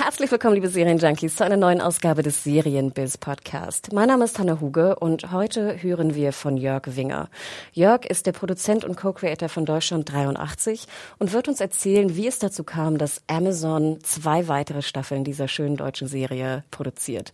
Herzlich 0.00 0.30
willkommen, 0.30 0.54
liebe 0.54 0.68
Serienjunkies, 0.68 1.34
zu 1.34 1.44
einer 1.44 1.56
neuen 1.56 1.80
Ausgabe 1.80 2.22
des 2.22 2.44
Serienbiz 2.44 3.18
Podcast. 3.18 3.92
Mein 3.92 4.06
Name 4.06 4.26
ist 4.26 4.38
Hanna 4.38 4.60
Huge 4.60 4.94
und 4.94 5.32
heute 5.32 5.82
hören 5.82 6.14
wir 6.14 6.32
von 6.32 6.56
Jörg 6.56 6.82
Winger. 6.94 7.28
Jörg 7.72 8.04
ist 8.06 8.26
der 8.26 8.30
Produzent 8.30 8.84
und 8.84 8.96
Co-Creator 8.96 9.48
von 9.48 9.64
Deutschland 9.64 10.10
83 10.12 10.86
und 11.18 11.32
wird 11.32 11.48
uns 11.48 11.60
erzählen, 11.60 12.14
wie 12.14 12.28
es 12.28 12.38
dazu 12.38 12.62
kam, 12.62 12.96
dass 12.96 13.22
Amazon 13.26 13.98
zwei 14.04 14.46
weitere 14.46 14.82
Staffeln 14.82 15.24
dieser 15.24 15.48
schönen 15.48 15.76
deutschen 15.76 16.06
Serie 16.06 16.62
produziert. 16.70 17.32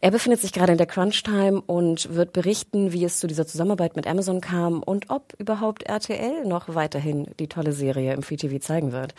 Er 0.00 0.10
befindet 0.10 0.40
sich 0.40 0.54
gerade 0.54 0.72
in 0.72 0.78
der 0.78 0.86
Crunch-Time 0.86 1.60
und 1.66 2.14
wird 2.14 2.32
berichten, 2.32 2.94
wie 2.94 3.04
es 3.04 3.20
zu 3.20 3.26
dieser 3.26 3.46
Zusammenarbeit 3.46 3.94
mit 3.94 4.06
Amazon 4.06 4.40
kam 4.40 4.82
und 4.82 5.10
ob 5.10 5.34
überhaupt 5.36 5.82
RTL 5.82 6.46
noch 6.46 6.74
weiterhin 6.74 7.26
die 7.38 7.48
tolle 7.48 7.72
Serie 7.72 8.14
im 8.14 8.22
Free 8.22 8.36
TV 8.36 8.58
zeigen 8.58 8.92
wird. 8.92 9.14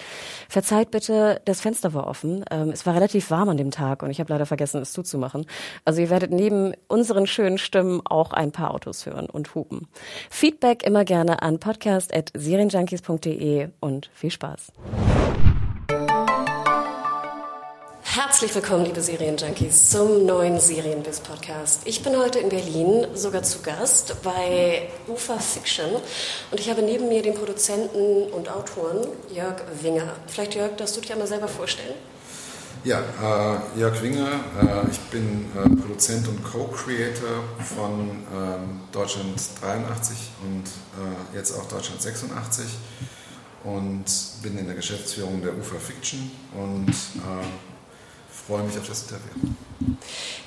Verzeiht 0.50 0.90
bitte, 0.90 1.42
das 1.46 1.62
Fenster 1.62 1.94
war 1.94 2.08
offen. 2.08 2.44
Ähm, 2.50 2.72
es 2.72 2.87
war 2.88 2.96
relativ 2.96 3.30
warm 3.30 3.50
an 3.50 3.58
dem 3.58 3.70
Tag 3.72 4.02
und 4.02 4.10
ich 4.10 4.20
habe 4.20 4.34
leider 4.34 4.46
vergessen, 4.46 4.82
es 4.82 4.94
zuzumachen. 4.94 5.46
Also 5.86 6.02
ihr 6.02 6.10
werdet 6.10 6.32
neben 6.32 6.74
unseren 6.88 7.28
schönen 7.28 7.60
Stimmen 7.60 8.02
auch 8.06 8.34
ein 8.34 8.52
paar 8.52 8.74
Autos 8.74 9.06
hören 9.06 9.30
und 9.30 9.54
hupen. 9.54 9.88
Feedback 10.30 10.84
immer 10.84 11.06
gerne 11.06 11.44
an 11.44 11.60
podcast.serienjunkies.de 11.60 13.70
und 13.80 14.10
viel 14.14 14.32
Spaß. 14.32 14.72
Herzlich 18.04 18.54
willkommen, 18.56 18.86
liebe 18.86 19.02
Serienjunkies, 19.02 19.92
zum 19.92 20.26
neuen 20.26 20.60
Serienbiz-Podcast. 20.60 21.84
Ich 21.86 22.02
bin 22.02 22.18
heute 22.18 22.40
in 22.40 22.50
Berlin 22.50 23.06
sogar 23.14 23.44
zu 23.44 23.62
Gast 23.62 24.24
bei 24.24 24.90
Ufa 25.08 25.38
Fiction 25.38 25.92
und 26.50 26.60
ich 26.60 26.68
habe 26.70 26.82
neben 26.82 27.10
mir 27.10 27.22
den 27.22 27.36
Produzenten 27.36 28.24
und 28.32 28.50
Autoren 28.50 29.06
Jörg 29.32 29.62
Winger. 29.82 30.16
Vielleicht, 30.26 30.56
Jörg, 30.56 30.76
darfst 30.78 30.98
du 30.98 31.02
dich 31.02 31.12
einmal 31.12 31.28
selber 31.28 31.48
vorstellen? 31.48 31.94
Ja, 32.84 33.00
äh, 33.00 33.80
Jörg 33.80 34.02
Winger, 34.02 34.28
äh, 34.28 34.90
ich 34.92 35.00
bin 35.10 35.46
äh, 35.56 35.70
Produzent 35.82 36.28
und 36.28 36.44
Co-Creator 36.44 37.44
von 37.76 38.10
ähm, 38.34 38.82
Deutschland 38.92 39.42
83 39.62 40.18
und 40.44 40.64
äh, 40.64 41.36
jetzt 41.36 41.58
auch 41.58 41.66
Deutschland 41.66 42.02
86 42.02 42.66
und 43.64 44.06
bin 44.42 44.58
in 44.58 44.68
der 44.68 44.76
Geschäftsführung 44.76 45.42
der 45.42 45.58
UFA 45.58 45.78
Fiction 45.80 46.32
und 46.54 46.90
äh, 46.90 47.46
freue 48.48 48.64
mich 48.64 48.78
auf 48.78 48.88
das 48.88 49.04
Interview. 49.04 49.54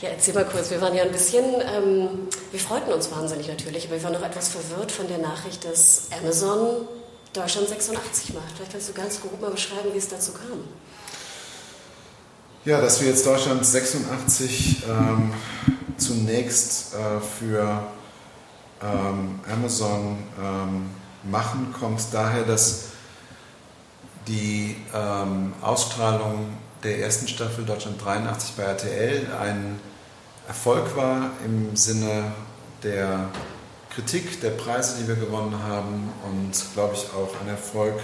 Ja, 0.01 0.11
erzähl 0.11 0.34
mal 0.34 0.47
kurz, 0.47 0.70
wir 0.70 0.81
waren 0.81 0.95
ja 0.95 1.03
ein 1.03 1.12
bisschen, 1.12 1.45
ähm, 1.45 2.28
wir 2.51 2.61
freuten 2.61 2.92
uns 2.92 3.11
wahnsinnig 3.11 3.48
natürlich, 3.48 3.86
aber 3.86 3.97
wir 3.97 4.05
waren 4.05 4.14
noch 4.14 4.27
etwas 4.27 4.48
verwirrt 4.48 4.92
von 4.92 5.08
der 5.08 5.19
Nachricht, 5.19 5.64
dass 5.64 6.08
Amazon 6.19 6.86
Deutschland 7.33 7.69
86 7.69 8.34
macht. 8.34 8.53
Vielleicht 8.56 8.73
kannst 8.73 8.89
du 8.89 8.92
ganz 8.92 9.20
grob 9.20 9.41
mal 9.41 9.51
beschreiben, 9.51 9.91
wie 9.92 9.98
es 9.98 10.08
dazu 10.08 10.33
kam. 10.33 10.64
Ja, 12.66 12.78
dass 12.78 13.00
wir 13.00 13.08
jetzt 13.08 13.25
Deutschland 13.25 13.64
86 13.64 14.83
ähm, 14.86 15.33
zunächst 15.97 16.94
äh, 16.94 17.19
für 17.19 17.85
ähm, 18.83 19.40
Amazon 19.51 20.18
ähm, 20.39 20.90
machen, 21.24 21.74
kommt 21.80 22.02
daher, 22.12 22.42
dass 22.42 22.89
die 24.29 24.77
ähm, 24.95 25.55
Ausstrahlung 25.62 26.48
der 26.83 27.01
ersten 27.01 27.29
Staffel 27.29 27.64
Deutschland 27.64 28.05
83 28.05 28.55
bei 28.57 28.64
RTL 28.64 29.29
ein 29.40 29.80
Erfolg 30.46 30.95
war 30.96 31.30
im 31.42 31.74
Sinne 31.77 32.33
der 32.83 33.30
Kritik, 33.95 34.39
der 34.42 34.51
Preise, 34.51 34.98
die 35.01 35.08
wir 35.08 35.17
gewonnen 35.17 35.62
haben 35.67 36.12
und, 36.27 36.52
glaube 36.74 36.95
ich, 36.95 37.06
auch 37.14 37.40
ein 37.40 37.48
Erfolg 37.48 37.95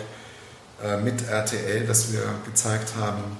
äh, 0.82 0.96
mit 0.96 1.28
RTL, 1.28 1.86
dass 1.86 2.10
wir 2.10 2.22
gezeigt 2.46 2.94
haben, 2.98 3.36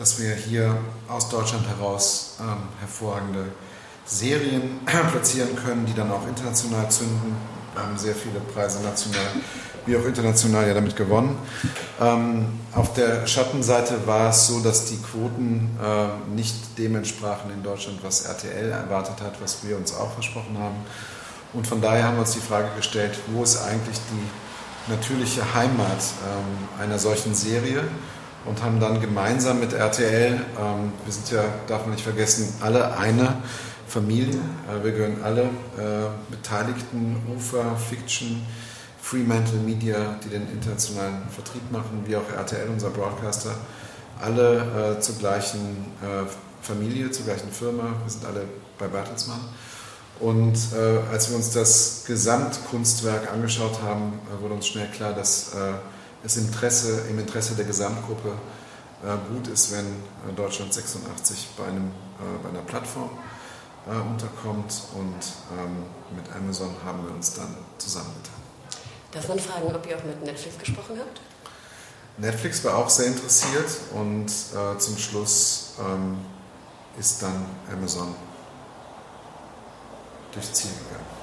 dass 0.00 0.18
wir 0.18 0.34
hier 0.34 0.74
aus 1.08 1.28
Deutschland 1.28 1.68
heraus 1.68 2.38
ähm, 2.40 2.56
hervorragende 2.80 3.44
Serien 4.06 4.80
platzieren 4.86 5.54
können, 5.54 5.84
die 5.84 5.92
dann 5.92 6.10
auch 6.10 6.26
international 6.26 6.90
zünden. 6.90 7.36
Wir 7.74 7.82
haben 7.82 7.98
sehr 7.98 8.14
viele 8.14 8.40
Preise 8.40 8.82
national 8.82 9.28
wie 9.86 9.96
auch 9.96 10.04
international 10.04 10.66
ja 10.66 10.74
damit 10.74 10.96
gewonnen. 10.96 11.38
Ähm, 12.00 12.46
auf 12.74 12.94
der 12.94 13.26
Schattenseite 13.26 14.06
war 14.06 14.30
es 14.30 14.46
so, 14.46 14.60
dass 14.60 14.86
die 14.86 14.98
Quoten 14.98 15.70
äh, 15.82 16.34
nicht 16.34 16.78
dem 16.78 16.96
entsprachen 16.96 17.50
in 17.50 17.62
Deutschland, 17.62 17.98
was 18.02 18.26
RTL 18.26 18.70
erwartet 18.70 19.20
hat, 19.22 19.40
was 19.40 19.58
wir 19.66 19.76
uns 19.76 19.94
auch 19.94 20.12
versprochen 20.12 20.56
haben. 20.58 20.76
Und 21.52 21.66
von 21.66 21.80
daher 21.80 22.04
haben 22.04 22.16
wir 22.16 22.20
uns 22.20 22.32
die 22.32 22.40
Frage 22.40 22.68
gestellt, 22.76 23.18
wo 23.28 23.42
ist 23.42 23.62
eigentlich 23.62 23.98
die 24.10 24.90
natürliche 24.90 25.42
Heimat 25.54 25.98
ähm, 26.26 26.82
einer 26.82 26.98
solchen 26.98 27.34
Serie? 27.34 27.82
Und 28.44 28.62
haben 28.62 28.80
dann 28.80 29.00
gemeinsam 29.00 29.60
mit 29.60 29.72
RTL, 29.72 30.40
ähm, 30.58 30.92
wir 31.04 31.12
sind 31.12 31.30
ja, 31.30 31.44
darf 31.66 31.82
man 31.82 31.90
nicht 31.90 32.04
vergessen, 32.04 32.54
alle 32.60 32.96
eine 32.96 33.36
Familie, 33.86 34.34
äh, 34.68 34.82
wir 34.84 34.92
gehören 34.92 35.22
alle 35.22 35.42
äh, 35.42 36.08
Beteiligten, 36.30 37.16
UFA, 37.36 37.76
Fiction, 37.76 38.42
Fremantle 39.02 39.58
Media, 39.58 40.16
die 40.24 40.28
den 40.28 40.48
internationalen 40.50 41.28
Vertrieb 41.30 41.70
machen, 41.70 42.04
wie 42.06 42.16
auch 42.16 42.30
RTL, 42.30 42.68
unser 42.68 42.90
Broadcaster, 42.90 43.54
alle 44.20 44.96
äh, 44.96 45.00
zur 45.00 45.16
gleichen 45.16 45.92
äh, 46.02 46.26
Familie, 46.62 47.10
zur 47.10 47.24
gleichen 47.24 47.50
Firma, 47.50 47.84
wir 48.02 48.10
sind 48.10 48.24
alle 48.24 48.44
bei 48.78 48.86
Bertelsmann. 48.86 49.40
Und 50.20 50.54
äh, 50.74 51.10
als 51.10 51.30
wir 51.30 51.36
uns 51.36 51.50
das 51.50 52.04
Gesamtkunstwerk 52.06 53.32
angeschaut 53.32 53.80
haben, 53.82 54.20
äh, 54.28 54.42
wurde 54.42 54.54
uns 54.54 54.66
schnell 54.66 54.88
klar, 54.88 55.14
dass 55.14 55.52
es 56.24 56.36
Interesse, 56.36 57.02
im 57.08 57.18
Interesse 57.18 57.54
der 57.54 57.64
Gesamtgruppe 57.64 58.32
äh, 59.02 59.32
gut 59.32 59.48
ist, 59.48 59.72
wenn 59.72 59.86
äh, 59.86 60.34
Deutschland 60.36 60.72
86 60.72 61.48
bei, 61.56 61.64
einem, 61.64 61.88
äh, 61.88 62.42
bei 62.42 62.48
einer 62.50 62.62
Plattform 62.62 63.10
unterkommt 63.86 64.74
und 64.94 65.58
ähm, 65.58 65.84
mit 66.14 66.30
Amazon 66.36 66.68
haben 66.84 67.02
wir 67.02 67.14
uns 67.14 67.32
dann 67.32 67.56
zusammengetan. 67.78 68.34
Darf 69.10 69.26
man 69.26 69.38
fragen, 69.38 69.74
ob 69.74 69.86
ihr 69.88 69.96
auch 69.96 70.04
mit 70.04 70.22
Netflix 70.22 70.58
gesprochen 70.58 70.98
habt? 70.98 71.18
Netflix 72.18 72.62
war 72.62 72.76
auch 72.76 72.90
sehr 72.90 73.06
interessiert 73.06 73.70
und 73.94 74.26
äh, 74.26 74.78
zum 74.78 74.98
Schluss 74.98 75.72
ähm, 75.80 76.18
ist 76.98 77.22
dann 77.22 77.46
Amazon 77.72 78.14
durchs 80.32 80.52
Ziel 80.52 80.70
gegangen. 80.70 81.19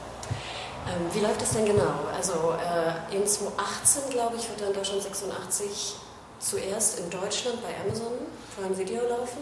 Ähm, 0.97 1.13
wie 1.13 1.19
läuft 1.19 1.41
das 1.41 1.52
denn 1.52 1.66
genau? 1.66 2.06
Also 2.16 2.53
äh, 2.53 3.16
in 3.16 3.25
2018, 3.25 4.09
glaube 4.09 4.35
ich, 4.38 4.50
wird 4.50 4.62
dann 4.62 4.74
Deutschland 4.74 5.02
86 5.02 5.96
zuerst 6.40 7.00
in 7.00 7.09
Deutschland 7.09 7.62
bei 7.62 7.69
Amazon 7.84 8.13
Prime 8.56 8.78
Video 8.78 9.02
laufen 9.07 9.41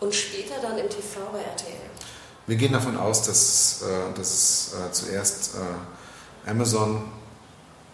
und 0.00 0.14
später 0.14 0.54
dann 0.62 0.78
im 0.78 0.88
TV 0.88 1.20
bei 1.32 1.40
RTL. 1.40 1.90
Wir 2.46 2.56
gehen 2.56 2.72
davon 2.72 2.96
aus, 2.96 3.22
dass, 3.22 3.82
äh, 3.82 4.16
dass 4.16 4.30
es 4.30 4.74
äh, 4.74 4.92
zuerst 4.92 5.56
äh, 5.56 6.50
Amazon 6.50 7.10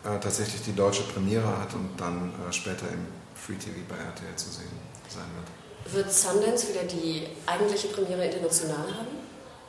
äh, 0.05 0.19
tatsächlich 0.21 0.63
die 0.63 0.75
deutsche 0.75 1.05
Premiere 1.05 1.47
hat 1.47 1.73
und 1.75 1.91
dann 1.97 2.33
äh, 2.49 2.53
später 2.53 2.87
im 2.89 3.07
Free 3.35 3.57
TV 3.57 3.81
bei 3.89 3.97
RTL 3.97 4.37
zu 4.37 4.51
sehen 4.51 4.69
sein 5.09 5.25
wird. 5.35 5.95
Wird 5.95 6.13
Sundance 6.13 6.69
wieder 6.69 6.85
die 6.85 7.29
eigentliche 7.47 7.89
Premiere 7.89 8.27
international 8.27 8.87
haben? 8.87 9.22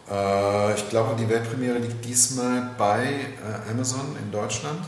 Äh, 0.10 0.76
ich 0.76 0.90
glaube, 0.90 1.16
die 1.20 1.30
Weltpremiere 1.30 1.78
liegt 1.78 2.04
diesmal 2.06 2.72
bei 2.78 3.04
äh, 3.04 3.72
Amazon 3.72 4.18
in 4.22 4.32
Deutschland. 4.32 4.80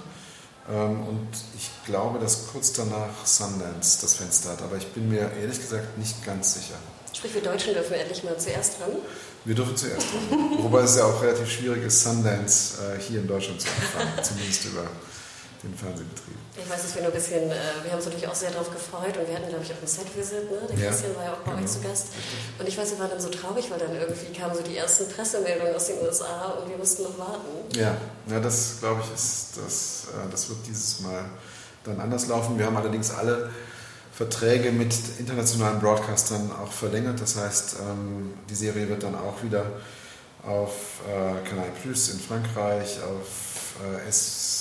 Ähm, 0.70 1.08
und 1.08 1.28
ich 1.58 1.70
glaube, 1.86 2.20
dass 2.20 2.48
kurz 2.48 2.74
danach 2.74 3.26
Sundance 3.26 4.00
das 4.02 4.16
Fenster 4.16 4.52
hat. 4.52 4.62
Aber 4.62 4.78
ich 4.78 4.88
bin 4.88 5.10
mir 5.10 5.32
ehrlich 5.40 5.60
gesagt 5.60 5.98
nicht 5.98 6.26
ganz 6.26 6.56
sicher. 6.56 6.76
Sprich, 7.14 7.34
wir 7.34 7.42
Deutschen 7.42 7.74
dürfen 7.74 7.94
endlich 7.94 8.24
mal 8.24 8.38
zuerst 8.38 8.80
dran? 8.80 8.92
Wir 9.46 9.56
dürfen 9.56 9.78
zuerst 9.78 10.08
dran. 10.12 10.58
Wobei 10.64 10.82
es 10.82 10.98
ja 10.98 11.06
auch 11.06 11.22
relativ 11.22 11.50
schwierig 11.50 11.84
ist, 11.84 12.04
Sundance 12.04 12.78
äh, 12.82 13.00
hier 13.02 13.22
in 13.22 13.28
Deutschland 13.28 13.62
zu 13.62 13.68
empfangen. 13.68 14.24
zumindest 14.24 14.66
über 14.66 14.84
den 15.66 15.76
Fernsehbetrieb. 15.76 16.38
Ich 16.56 16.70
weiß, 16.70 16.82
dass 16.84 16.96
wir 16.96 17.02
nur 17.02 17.12
ein 17.12 17.18
bisschen, 17.18 17.50
äh, 17.50 17.58
wir 17.84 17.92
haben 17.92 17.98
uns 17.98 18.06
natürlich 18.06 18.28
auch 18.28 18.36
sehr 18.36 18.52
darauf 18.52 18.72
gefreut 18.72 19.18
und 19.18 19.28
wir 19.28 19.36
hatten, 19.36 19.50
glaube 19.50 19.64
ich, 19.64 19.74
auch 19.74 19.82
ein 19.82 19.88
Set-Visit, 19.88 20.52
ne? 20.52 20.62
Der 20.70 20.78
ja, 20.78 20.90
Christian 20.90 21.16
war 21.16 21.24
ja 21.26 21.34
auch 21.34 21.44
bei 21.44 21.52
genau, 21.52 21.64
euch 21.64 21.72
zu 21.72 21.82
Gast. 21.82 22.08
Und 22.60 22.68
ich 22.68 22.78
weiß, 22.78 22.92
wir 22.92 23.00
waren 23.00 23.10
dann 23.10 23.20
so 23.20 23.30
traurig, 23.30 23.70
weil 23.72 23.80
dann 23.80 23.96
irgendwie 23.96 24.32
kamen 24.32 24.56
so 24.56 24.62
die 24.62 24.78
ersten 24.78 25.10
Pressemeldungen 25.10 25.76
aus 25.76 25.88
den 25.88 26.00
USA 26.02 26.56
und 26.62 26.70
wir 26.70 26.78
mussten 26.78 27.04
noch 27.04 27.18
warten. 27.18 27.50
Ja, 27.74 27.98
ja 28.30 28.40
das 28.40 28.78
glaube 28.80 29.02
ich, 29.04 29.14
ist, 29.14 29.58
das, 29.58 30.08
äh, 30.14 30.30
das 30.32 30.50
wird 30.50 30.60
dieses 30.68 31.02
Mal 31.02 31.26
dann 31.84 32.00
anders 32.00 32.28
laufen. 32.28 32.58
Wir 32.58 32.66
haben 32.66 32.78
allerdings 32.78 33.12
alle 33.12 33.50
Verträge 34.14 34.72
mit 34.72 34.94
internationalen 35.20 35.80
Broadcastern 35.80 36.52
auch 36.64 36.72
verlängert. 36.72 37.20
Das 37.20 37.36
heißt, 37.36 37.78
ähm, 37.82 38.34
die 38.50 38.56
Serie 38.56 38.88
wird 38.88 39.04
dann 39.04 39.16
auch 39.16 39.44
wieder 39.44 39.66
auf 40.48 41.02
äh, 41.08 41.48
Canal 41.48 41.70
Plus 41.82 42.10
in 42.10 42.20
Frankreich, 42.20 43.00
auf 43.04 43.76
äh, 43.84 44.12
SVT 44.12 44.55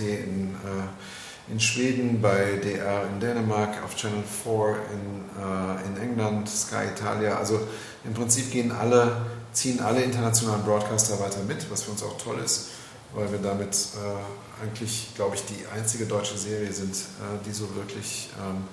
in, 0.00 0.54
äh, 0.54 1.52
in 1.52 1.60
Schweden, 1.60 2.20
bei 2.20 2.56
DR 2.62 3.08
in 3.08 3.20
Dänemark, 3.20 3.82
auf 3.84 3.96
Channel 3.96 4.22
4 4.22 4.76
in, 4.92 5.42
äh, 5.42 5.86
in 5.86 6.10
England, 6.10 6.48
Sky 6.48 6.86
Italia. 6.94 7.36
Also 7.36 7.60
im 8.04 8.14
Prinzip 8.14 8.50
gehen 8.50 8.72
alle, 8.72 9.26
ziehen 9.52 9.80
alle 9.80 10.02
internationalen 10.02 10.62
Broadcaster 10.64 11.18
weiter 11.20 11.42
mit, 11.46 11.70
was 11.70 11.82
für 11.82 11.90
uns 11.90 12.02
auch 12.02 12.16
toll 12.16 12.38
ist, 12.44 12.68
weil 13.14 13.30
wir 13.30 13.38
damit 13.38 13.74
äh, 13.74 14.64
eigentlich, 14.64 15.08
glaube 15.14 15.36
ich, 15.36 15.44
die 15.44 15.66
einzige 15.74 16.06
deutsche 16.06 16.38
Serie 16.38 16.72
sind, 16.72 16.94
äh, 16.94 17.44
die 17.44 17.52
so 17.52 17.74
wirklich 17.74 18.30
ähm, 18.40 18.64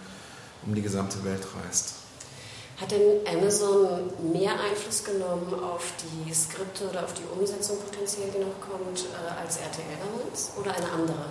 um 0.66 0.76
die 0.76 0.82
gesamte 0.82 1.24
Welt 1.24 1.46
reist. 1.66 1.99
Hat 2.80 2.92
denn 2.92 3.28
Amazon 3.28 4.10
mehr 4.32 4.52
Einfluss 4.52 5.04
genommen 5.04 5.54
auf 5.62 5.92
die 6.00 6.34
Skripte 6.34 6.90
oder 6.90 7.04
auf 7.04 7.14
die 7.14 7.24
Umsetzung 7.38 7.78
potenziell, 7.80 8.30
die 8.32 8.40
noch 8.40 8.60
kommt, 8.62 9.00
äh, 9.00 9.42
als 9.42 9.58
RTL 9.58 9.98
damals 10.00 10.52
oder 10.58 10.74
eine 10.74 10.90
andere? 10.90 11.26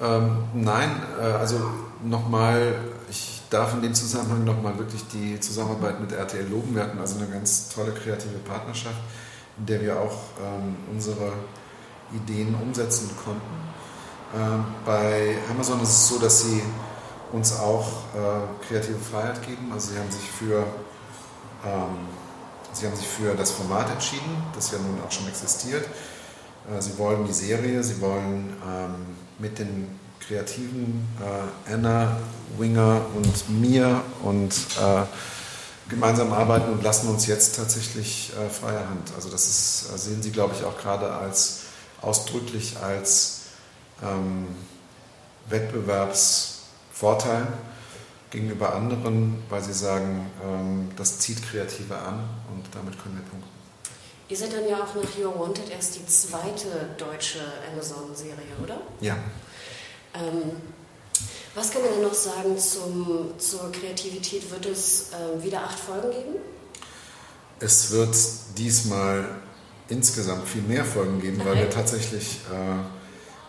Ähm, 0.00 0.44
nein, 0.54 1.02
äh, 1.20 1.24
also 1.24 1.58
nochmal, 2.04 2.74
ich 3.10 3.42
darf 3.50 3.74
in 3.74 3.82
dem 3.82 3.94
Zusammenhang 3.94 4.44
nochmal 4.44 4.78
wirklich 4.78 5.02
die 5.12 5.38
Zusammenarbeit 5.40 6.00
mit 6.00 6.12
RTL 6.12 6.48
loben. 6.48 6.76
Wir 6.76 6.84
hatten 6.84 6.98
also 6.98 7.18
eine 7.18 7.26
ganz 7.26 7.68
tolle 7.68 7.92
kreative 7.92 8.38
Partnerschaft, 8.38 9.00
in 9.58 9.66
der 9.66 9.80
wir 9.80 10.00
auch 10.00 10.16
ähm, 10.40 10.76
unsere 10.92 11.32
Ideen 12.12 12.54
umsetzen 12.54 13.10
konnten. 13.24 13.42
Ähm, 14.34 14.64
bei 14.86 15.36
Amazon 15.50 15.82
ist 15.82 15.90
es 15.90 16.08
so, 16.08 16.18
dass 16.18 16.42
sie 16.42 16.62
uns 17.32 17.58
auch 17.58 17.86
äh, 18.14 18.66
kreative 18.66 18.98
Freiheit 18.98 19.46
geben. 19.46 19.70
Also 19.72 19.92
sie 19.92 19.98
haben 19.98 20.10
sich 20.10 20.30
für 20.30 20.66
ähm, 21.64 22.08
sie 22.72 22.86
haben 22.86 22.96
sich 22.96 23.06
für 23.06 23.34
das 23.34 23.50
Format 23.50 23.90
entschieden, 23.90 24.42
das 24.54 24.72
ja 24.72 24.78
nun 24.78 24.98
auch 25.06 25.10
schon 25.10 25.28
existiert. 25.28 25.86
Äh, 26.70 26.80
sie 26.80 26.96
wollen 26.98 27.24
die 27.26 27.32
Serie, 27.32 27.82
sie 27.82 28.00
wollen 28.00 28.56
ähm, 28.66 28.94
mit 29.38 29.58
den 29.58 29.98
Kreativen 30.20 31.06
äh, 31.20 31.72
Anna, 31.72 32.16
Winger 32.58 33.02
und 33.16 33.60
mir 33.60 34.02
und 34.22 34.54
äh, 34.80 35.02
gemeinsam 35.88 36.32
arbeiten 36.32 36.72
und 36.72 36.82
lassen 36.82 37.08
uns 37.08 37.26
jetzt 37.26 37.56
tatsächlich 37.56 38.32
äh, 38.32 38.48
freie 38.48 38.88
Hand. 38.88 39.12
Also 39.16 39.30
das 39.30 39.46
ist, 39.46 39.92
äh, 39.92 39.98
sehen 39.98 40.22
Sie, 40.22 40.30
glaube 40.30 40.54
ich, 40.56 40.64
auch 40.64 40.78
gerade 40.78 41.12
als 41.12 41.60
ausdrücklich 42.00 42.76
als 42.82 43.42
ähm, 44.02 44.48
Wettbewerbs 45.48 46.51
Vorteil 47.02 47.48
gegenüber 48.30 48.76
anderen, 48.76 49.42
weil 49.48 49.60
sie 49.60 49.72
sagen, 49.72 50.30
ähm, 50.40 50.88
das 50.96 51.18
zieht 51.18 51.42
Kreative 51.42 51.96
an 51.98 52.20
und 52.54 52.64
damit 52.72 52.96
können 53.02 53.16
wir 53.16 53.24
punkten. 53.28 53.50
Ihr 54.28 54.36
seid 54.36 54.52
dann 54.52 54.68
ja 54.68 54.76
auch 54.76 54.94
nach 54.94 55.10
You're 55.18 55.36
Wanted 55.36 55.68
erst 55.68 55.96
die 55.96 56.06
zweite 56.06 56.90
deutsche 56.96 57.40
Amazon-Serie, 57.72 58.54
oder? 58.62 58.80
Ja. 59.00 59.16
Ähm, 60.14 60.52
was 61.56 61.72
kann 61.72 61.82
man 61.82 61.90
denn 61.90 62.02
noch 62.02 62.14
sagen 62.14 62.56
zum, 62.56 63.36
zur 63.36 63.72
Kreativität? 63.72 64.48
Wird 64.52 64.66
es 64.66 65.10
äh, 65.10 65.42
wieder 65.42 65.64
acht 65.64 65.80
Folgen 65.80 66.12
geben? 66.12 66.36
Es 67.58 67.90
wird 67.90 68.14
diesmal 68.56 69.24
insgesamt 69.88 70.46
viel 70.46 70.62
mehr 70.62 70.84
Folgen 70.84 71.20
geben, 71.20 71.40
okay. 71.40 71.50
weil 71.50 71.56
wir 71.56 71.70
tatsächlich 71.70 72.38
äh, 72.52 73.01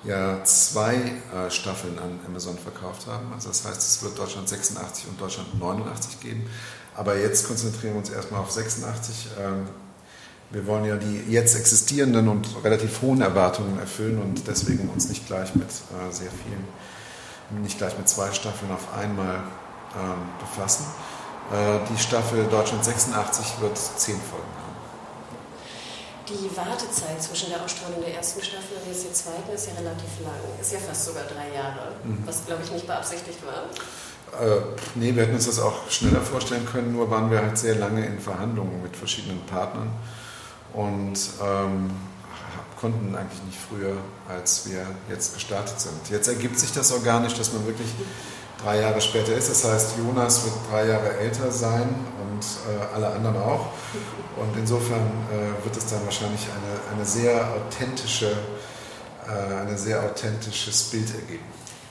ja 0.03 0.43
zwei 0.43 0.95
äh, 0.95 1.49
Staffeln 1.49 1.97
an 1.99 2.19
Amazon 2.27 2.57
verkauft 2.57 3.07
haben. 3.07 3.31
Also 3.33 3.49
das 3.49 3.65
heißt, 3.65 3.81
es 3.81 4.03
wird 4.03 4.17
Deutschland 4.17 4.49
86 4.49 5.07
und 5.07 5.19
Deutschland 5.19 5.59
89 5.59 6.19
geben. 6.19 6.49
Aber 6.95 7.17
jetzt 7.17 7.47
konzentrieren 7.47 7.93
wir 7.93 7.99
uns 7.99 8.09
erstmal 8.09 8.41
auf 8.41 8.51
86. 8.51 9.27
Ähm, 9.39 9.67
wir 10.51 10.67
wollen 10.67 10.85
ja 10.85 10.97
die 10.97 11.31
jetzt 11.31 11.55
existierenden 11.55 12.27
und 12.27 12.47
relativ 12.63 13.01
hohen 13.01 13.21
Erwartungen 13.21 13.79
erfüllen 13.79 14.21
und 14.21 14.47
deswegen 14.47 14.87
uns 14.89 15.09
nicht 15.09 15.25
gleich 15.25 15.55
mit 15.55 15.67
äh, 15.67 16.11
sehr 16.11 16.29
vielen, 16.29 17.63
nicht 17.63 17.79
gleich 17.79 17.97
mit 17.97 18.07
zwei 18.07 18.31
Staffeln 18.31 18.71
auf 18.71 18.93
einmal 18.95 19.37
ähm, 19.95 20.21
befassen. 20.39 20.85
Äh, 21.51 21.79
die 21.91 21.99
Staffel 21.99 22.45
Deutschland 22.51 22.85
86 22.85 23.61
wird 23.61 23.77
zehn 23.77 24.15
Folgen 24.15 24.45
haben. 24.57 24.62
Die 26.29 26.55
Wartezeit 26.55 27.21
zwischen 27.21 27.49
der 27.49 27.61
Ausstrahlung 27.61 27.99
der 27.99 28.15
ersten 28.15 28.41
Staffel 28.41 28.77
und 28.77 28.87
jetzt 28.87 29.03
der 29.03 29.13
zweiten 29.13 29.51
ist 29.53 29.67
ja 29.67 29.73
relativ 29.73 30.23
lang. 30.23 30.39
Ist 30.61 30.71
ja 30.71 30.79
fast 30.79 31.05
sogar 31.05 31.23
drei 31.23 31.53
Jahre, 31.53 31.95
mhm. 32.03 32.23
was 32.25 32.45
glaube 32.45 32.63
ich 32.63 32.71
nicht 32.71 32.87
beabsichtigt 32.87 33.39
war. 33.45 33.67
Äh, 34.39 34.61
nee, 34.95 35.13
wir 35.13 35.23
hätten 35.23 35.35
uns 35.35 35.47
das 35.47 35.59
auch 35.59 35.89
schneller 35.91 36.21
vorstellen 36.21 36.65
können, 36.65 36.93
nur 36.93 37.09
waren 37.11 37.29
wir 37.29 37.41
halt 37.41 37.57
sehr 37.57 37.75
lange 37.75 38.05
in 38.05 38.19
Verhandlungen 38.19 38.81
mit 38.81 38.95
verschiedenen 38.95 39.45
Partnern 39.45 39.91
und 40.73 41.19
ähm, 41.41 41.91
konnten 42.79 43.15
eigentlich 43.15 43.43
nicht 43.43 43.59
früher, 43.69 43.95
als 44.29 44.69
wir 44.69 44.85
jetzt 45.09 45.33
gestartet 45.33 45.79
sind. 45.79 46.09
Jetzt 46.09 46.27
ergibt 46.27 46.57
sich 46.57 46.71
das 46.73 46.91
organisch, 46.91 47.33
dass 47.33 47.53
man 47.53 47.65
wirklich 47.67 47.87
drei 48.63 48.79
Jahre 48.79 49.01
später 49.01 49.33
ist. 49.35 49.49
Das 49.49 49.63
heißt, 49.63 49.97
Jonas 49.97 50.45
wird 50.45 50.55
drei 50.71 50.87
Jahre 50.87 51.17
älter 51.17 51.51
sein 51.51 51.93
äh, 52.67 52.95
alle 52.95 53.07
anderen 53.07 53.37
auch. 53.37 53.67
Und 54.37 54.57
insofern 54.57 55.05
äh, 55.31 55.63
wird 55.63 55.75
es 55.77 55.85
dann 55.87 56.03
wahrscheinlich 56.05 56.41
eine, 56.41 56.95
eine 56.95 57.05
sehr 57.05 57.47
authentische, 57.53 58.31
äh, 59.27 59.67
ein 59.67 59.77
sehr 59.77 60.03
authentisches 60.03 60.83
Bild 60.91 61.13
ergeben. 61.13 61.45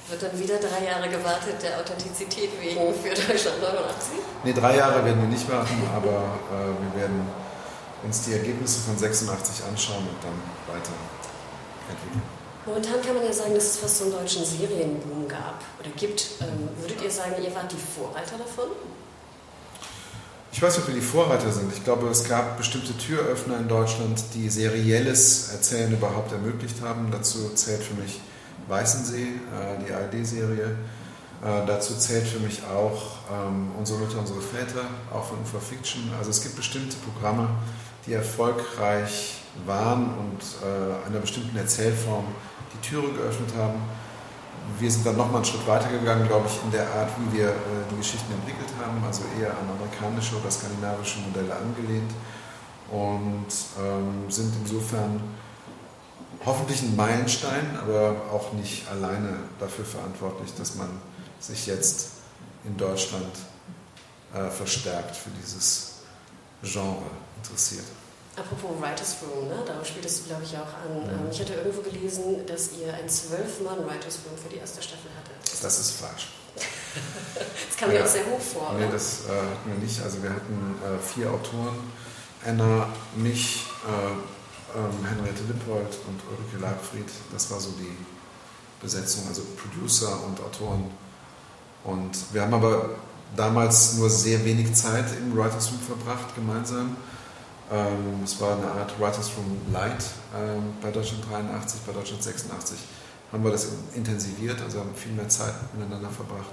Wird 0.08 0.22
dann 0.22 0.38
wieder 0.38 0.58
drei 0.58 0.84
Jahre 0.84 1.08
gewartet, 1.08 1.62
der 1.62 1.78
Authentizität 1.78 2.50
wegen 2.60 2.92
für 2.94 3.10
Deutschland 3.10 3.62
89? 3.62 4.18
Nee, 4.44 4.52
drei 4.52 4.76
Jahre 4.76 5.04
werden 5.04 5.22
wir 5.22 5.28
nicht 5.28 5.48
warten, 5.50 5.80
aber 5.94 6.36
äh, 6.50 6.94
wir 6.94 7.00
werden 7.00 7.26
uns 8.04 8.22
die 8.22 8.32
Ergebnisse 8.32 8.80
von 8.80 8.98
86 8.98 9.64
anschauen 9.64 10.02
und 10.08 10.18
dann 10.22 10.36
weiterentwickeln. 10.66 12.22
Momentan 12.64 13.02
kann 13.02 13.16
man 13.16 13.24
ja 13.24 13.32
sagen, 13.32 13.54
dass 13.54 13.64
es 13.64 13.76
fast 13.78 13.98
so 13.98 14.04
einen 14.04 14.12
deutschen 14.12 14.44
Serienboom 14.44 15.26
gab 15.26 15.62
oder 15.80 15.90
gibt. 15.96 16.30
Ähm, 16.40 16.68
würdet 16.78 17.02
ihr 17.02 17.10
sagen, 17.10 17.34
ihr 17.42 17.52
wart 17.54 17.72
die 17.72 17.76
Vorreiter 17.76 18.38
davon? 18.38 18.70
Ich 20.52 20.60
weiß 20.60 20.76
nicht, 20.76 20.86
ob 20.86 20.94
wir 20.94 21.00
die 21.00 21.06
Vorreiter 21.06 21.50
sind. 21.50 21.72
Ich 21.72 21.82
glaube, 21.82 22.08
es 22.08 22.28
gab 22.28 22.58
bestimmte 22.58 22.96
Türöffner 22.96 23.56
in 23.58 23.68
Deutschland, 23.68 24.22
die 24.34 24.50
serielles 24.50 25.50
Erzählen 25.50 25.90
überhaupt 25.90 26.30
ermöglicht 26.30 26.82
haben. 26.82 27.08
Dazu 27.10 27.48
zählt 27.54 27.82
für 27.82 27.94
mich 27.94 28.20
Weißensee, 28.68 29.22
äh, 29.22 29.84
die 29.84 29.92
ARD-Serie. 29.92 30.66
Äh, 30.66 31.66
dazu 31.66 31.94
zählt 31.96 32.26
für 32.26 32.38
mich 32.38 32.60
auch 32.64 33.16
ähm, 33.32 33.70
Unsere 33.78 33.98
Mütter, 34.00 34.18
unsere 34.18 34.42
Väter, 34.42 34.84
auch 35.12 35.24
von 35.24 35.38
UFA 35.40 35.58
Fiction. 35.58 36.02
Also 36.18 36.30
es 36.30 36.42
gibt 36.42 36.54
bestimmte 36.54 36.96
Programme, 36.98 37.48
die 38.06 38.12
erfolgreich 38.12 39.38
waren 39.66 40.04
und 40.18 40.42
äh, 40.62 41.08
einer 41.08 41.20
bestimmten 41.20 41.56
Erzählform 41.56 42.26
die 42.74 42.88
Türe 42.88 43.10
geöffnet 43.12 43.50
haben 43.56 43.80
wir 44.78 44.90
sind 44.90 45.06
dann 45.06 45.16
nochmal 45.16 45.36
einen 45.36 45.44
Schritt 45.44 45.66
weiter 45.66 45.88
gegangen, 45.88 46.26
glaube 46.26 46.46
ich, 46.48 46.62
in 46.64 46.70
der 46.70 46.86
Art, 46.94 47.10
wie 47.18 47.38
wir 47.38 47.48
äh, 47.48 47.54
die 47.90 47.96
Geschichten 47.96 48.32
entwickelt 48.32 48.70
haben, 48.80 49.02
also 49.04 49.22
eher 49.38 49.50
an 49.50 49.68
amerikanische 49.76 50.36
oder 50.36 50.50
skandinavische 50.50 51.20
Modelle 51.20 51.54
angelehnt 51.54 52.10
und 52.90 53.46
ähm, 53.80 54.30
sind 54.30 54.52
insofern 54.62 55.20
hoffentlich 56.44 56.82
ein 56.82 56.96
Meilenstein, 56.96 57.78
aber 57.80 58.16
auch 58.32 58.52
nicht 58.52 58.88
alleine 58.90 59.38
dafür 59.58 59.84
verantwortlich, 59.84 60.52
dass 60.56 60.74
man 60.74 60.88
sich 61.40 61.66
jetzt 61.66 62.10
in 62.64 62.76
Deutschland 62.76 63.32
äh, 64.34 64.48
verstärkt 64.48 65.16
für 65.16 65.30
dieses 65.30 66.00
Genre 66.62 67.10
interessiert. 67.42 67.84
Apropos 68.34 68.70
Writers 68.80 69.16
Room, 69.22 69.48
ne? 69.48 69.62
darauf 69.66 69.86
spieltest 69.86 70.24
du, 70.24 70.28
glaube 70.28 70.42
ich, 70.44 70.56
auch 70.56 70.72
an. 70.80 71.04
Mhm. 71.04 71.30
Ich 71.30 71.40
hatte 71.40 71.52
irgendwo 71.52 71.82
gelesen, 71.82 72.46
dass 72.46 72.70
ihr 72.72 72.94
ein 72.94 73.06
Zwölf-Mann-Writers 73.08 74.20
Room 74.24 74.38
für 74.42 74.48
die 74.48 74.56
erste 74.56 74.82
Staffel 74.82 75.10
hattet. 75.16 75.62
Das 75.62 75.78
ist 75.78 75.90
falsch. 75.90 76.28
das 76.56 77.76
kam 77.76 77.90
ja. 77.90 77.98
mir 77.98 78.04
auch 78.04 78.08
sehr 78.08 78.24
hoch 78.24 78.40
vor. 78.40 78.74
Nee, 78.78 78.88
das 78.90 79.26
äh, 79.26 79.32
hatten 79.32 79.70
wir 79.72 79.78
nicht. 79.84 80.00
Also 80.02 80.22
wir 80.22 80.30
hatten 80.30 80.76
äh, 80.80 80.98
vier 80.98 81.30
Autoren. 81.30 81.76
Anna, 82.44 82.88
mich, 83.16 83.66
äh, 83.86 84.78
ähm, 84.78 85.04
Henriette 85.06 85.42
Lippold 85.44 85.98
und 86.08 86.20
Ulrike 86.30 86.58
Leibfried. 86.58 87.10
Das 87.32 87.50
war 87.50 87.60
so 87.60 87.70
die 87.72 87.96
Besetzung, 88.80 89.24
also 89.28 89.42
Producer 89.56 90.24
und 90.24 90.40
Autoren. 90.40 90.90
Und 91.84 92.16
wir 92.32 92.42
haben 92.42 92.54
aber 92.54 92.90
damals 93.36 93.94
nur 93.94 94.08
sehr 94.08 94.44
wenig 94.44 94.72
Zeit 94.74 95.06
im 95.18 95.36
Writers 95.36 95.70
Room 95.70 95.80
verbracht, 95.80 96.34
gemeinsam. 96.34 96.96
Ähm, 97.72 98.20
es 98.22 98.38
war 98.40 98.56
eine 98.56 98.66
Art 98.66 98.92
Writers 99.00 99.30
Room 99.36 99.72
Light 99.72 100.04
ähm, 100.36 100.74
bei 100.82 100.90
Deutschland 100.90 101.24
83, 101.30 101.80
bei 101.86 101.92
Deutschland 101.92 102.22
86 102.22 102.78
haben 103.32 103.42
wir 103.42 103.50
das 103.50 103.68
intensiviert, 103.94 104.60
also 104.60 104.80
haben 104.80 104.94
viel 104.94 105.12
mehr 105.12 105.28
Zeit 105.28 105.54
miteinander 105.72 106.10
verbracht. 106.10 106.50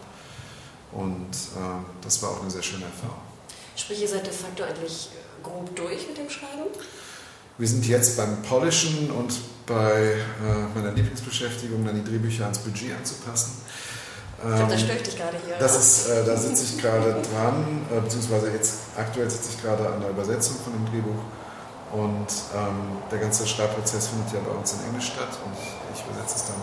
Und 0.94 1.30
äh, 1.32 1.84
das 2.02 2.22
war 2.24 2.32
auch 2.32 2.42
eine 2.42 2.50
sehr 2.50 2.64
schöne 2.64 2.86
Erfahrung. 2.86 3.22
Sprich, 3.76 4.02
ihr 4.02 4.08
seid 4.08 4.26
de 4.26 4.34
facto 4.34 4.64
eigentlich 4.64 5.10
grob 5.44 5.76
durch 5.76 6.08
mit 6.08 6.18
dem 6.18 6.30
Schreiben? 6.30 6.70
Wir 7.58 7.68
sind 7.68 7.86
jetzt 7.86 8.16
beim 8.16 8.42
Polischen 8.42 9.12
und 9.12 9.34
bei 9.66 10.14
äh, 10.14 10.74
meiner 10.74 10.94
Lieblingsbeschäftigung, 10.94 11.86
dann 11.86 11.96
die 11.96 12.10
Drehbücher 12.10 12.46
ans 12.46 12.60
Budget 12.60 12.96
anzupassen. 12.98 13.62
Ich 14.40 14.56
glaube, 14.56 14.72
das 14.72 14.82
störe 14.82 14.98
dich 14.98 15.18
gerade 15.18 15.38
hier. 15.46 15.58
Das 15.60 15.76
ist, 15.76 16.08
äh, 16.08 16.26
da 16.26 16.38
sitze 16.38 16.64
ich 16.64 16.82
gerade 16.82 17.12
dran, 17.12 17.86
äh, 17.92 18.00
beziehungsweise 18.00 18.52
jetzt 18.52 18.76
aktuell 18.96 19.30
sitze 19.30 19.50
ich 19.54 19.62
gerade 19.62 19.88
an 19.88 20.00
der 20.00 20.12
Übersetzung 20.12 20.56
von 20.64 20.74
dem 20.74 20.86
Drehbuch. 20.86 21.22
Und 21.92 22.30
ähm, 22.56 23.02
der 23.12 23.20
ganze 23.20 23.48
Schreibprozess 23.48 24.10
findet 24.10 24.32
ja 24.34 24.40
bei 24.46 24.56
uns 24.56 24.74
in 24.74 24.80
Englisch 24.88 25.08
statt 25.08 25.34
und 25.44 25.54
ich, 25.58 25.74
ich 25.98 26.06
übersetze 26.06 26.36
es 26.38 26.46
dann 26.46 26.62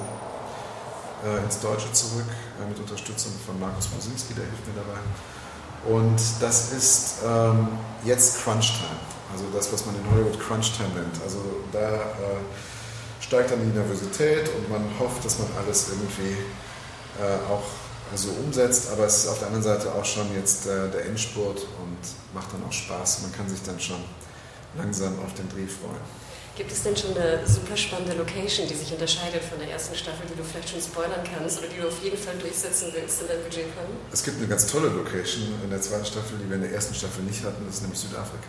äh, 1.27 1.43
ins 1.43 1.61
Deutsche 1.61 1.93
zurück 1.93 2.31
äh, 2.31 2.69
mit 2.69 2.79
Unterstützung 2.79 3.33
von 3.45 3.59
Markus 3.59 3.89
Mosinski, 3.93 4.35
der 4.35 4.45
hilft 4.45 4.67
mir 4.69 4.79
dabei. 4.79 5.01
Und 5.91 6.21
das 6.41 6.73
ist 6.73 7.27
ähm, 7.27 7.69
jetzt 8.05 8.43
Crunch 8.43 8.79
Time, 8.79 8.99
also 9.33 9.45
das, 9.53 9.73
was 9.73 9.85
man 9.87 9.95
in 9.97 10.11
Hollywood 10.11 10.39
Crunch 10.41 10.73
Time 10.77 10.91
nennt. 10.95 11.21
Also 11.23 11.39
da 11.73 11.81
äh, 11.81 12.43
steigt 13.21 13.51
dann 13.51 13.61
die 13.61 13.77
Nervosität 13.77 14.49
und 14.55 14.71
man 14.71 14.83
hofft, 14.99 15.25
dass 15.25 15.39
man 15.39 15.49
alles 15.59 15.89
irgendwie 15.91 16.37
äh, 17.21 17.53
auch 17.53 17.65
so 18.15 18.31
umsetzt, 18.45 18.91
aber 18.93 19.07
es 19.07 19.25
ist 19.25 19.29
auf 19.29 19.39
der 19.39 19.49
anderen 19.49 19.65
Seite 19.65 19.93
auch 19.93 20.05
schon 20.05 20.33
jetzt 20.35 20.67
äh, 20.67 20.89
der 20.91 21.07
Endspurt 21.07 21.67
und 21.83 21.99
macht 22.35 22.53
dann 22.53 22.63
auch 22.65 22.73
Spaß. 22.73 23.23
Man 23.23 23.33
kann 23.33 23.49
sich 23.49 23.63
dann 23.63 23.81
schon 23.81 24.03
langsam 24.77 25.19
auf 25.25 25.35
den 25.35 25.49
Dreh 25.49 25.67
freuen. 25.67 26.01
Gibt 26.57 26.73
es 26.73 26.85
denn 26.85 26.97
schon 26.97 27.15
eine 27.17 27.47
super 27.47 27.77
spannende 27.77 28.15
Location, 28.15 28.67
die 28.67 28.75
sich 28.75 28.91
unterscheidet 28.91 29.45
von 29.45 29.59
der 29.59 29.71
ersten 29.71 29.95
Staffel, 29.95 30.25
die 30.25 30.37
du 30.37 30.43
vielleicht 30.43 30.71
schon 30.71 30.81
spoilern 30.81 31.21
kannst 31.21 31.59
oder 31.59 31.69
die 31.69 31.77
du 31.77 31.89
auf 31.89 32.03
jeden 32.03 32.17
Fall 32.17 32.33
durchsetzen 32.39 32.89
willst 32.95 33.21
in 33.21 33.29
deinem 33.29 33.43
Budgetplan? 33.43 33.85
Es 34.11 34.25
gibt 34.25 34.39
eine 34.39 34.49
ganz 34.49 34.67
tolle 34.67 34.89
Location 34.89 35.53
in 35.63 35.69
der 35.69 35.83
zweiten 35.83 36.07
Staffel, 36.07 36.39
die 36.41 36.49
wir 36.49 36.57
in 36.57 36.63
der 36.63 36.73
ersten 36.73 36.95
Staffel 36.95 37.25
nicht 37.25 37.45
hatten, 37.45 37.67
das 37.67 37.77
ist 37.77 37.83
nämlich 37.83 38.01
Südafrika. 38.01 38.49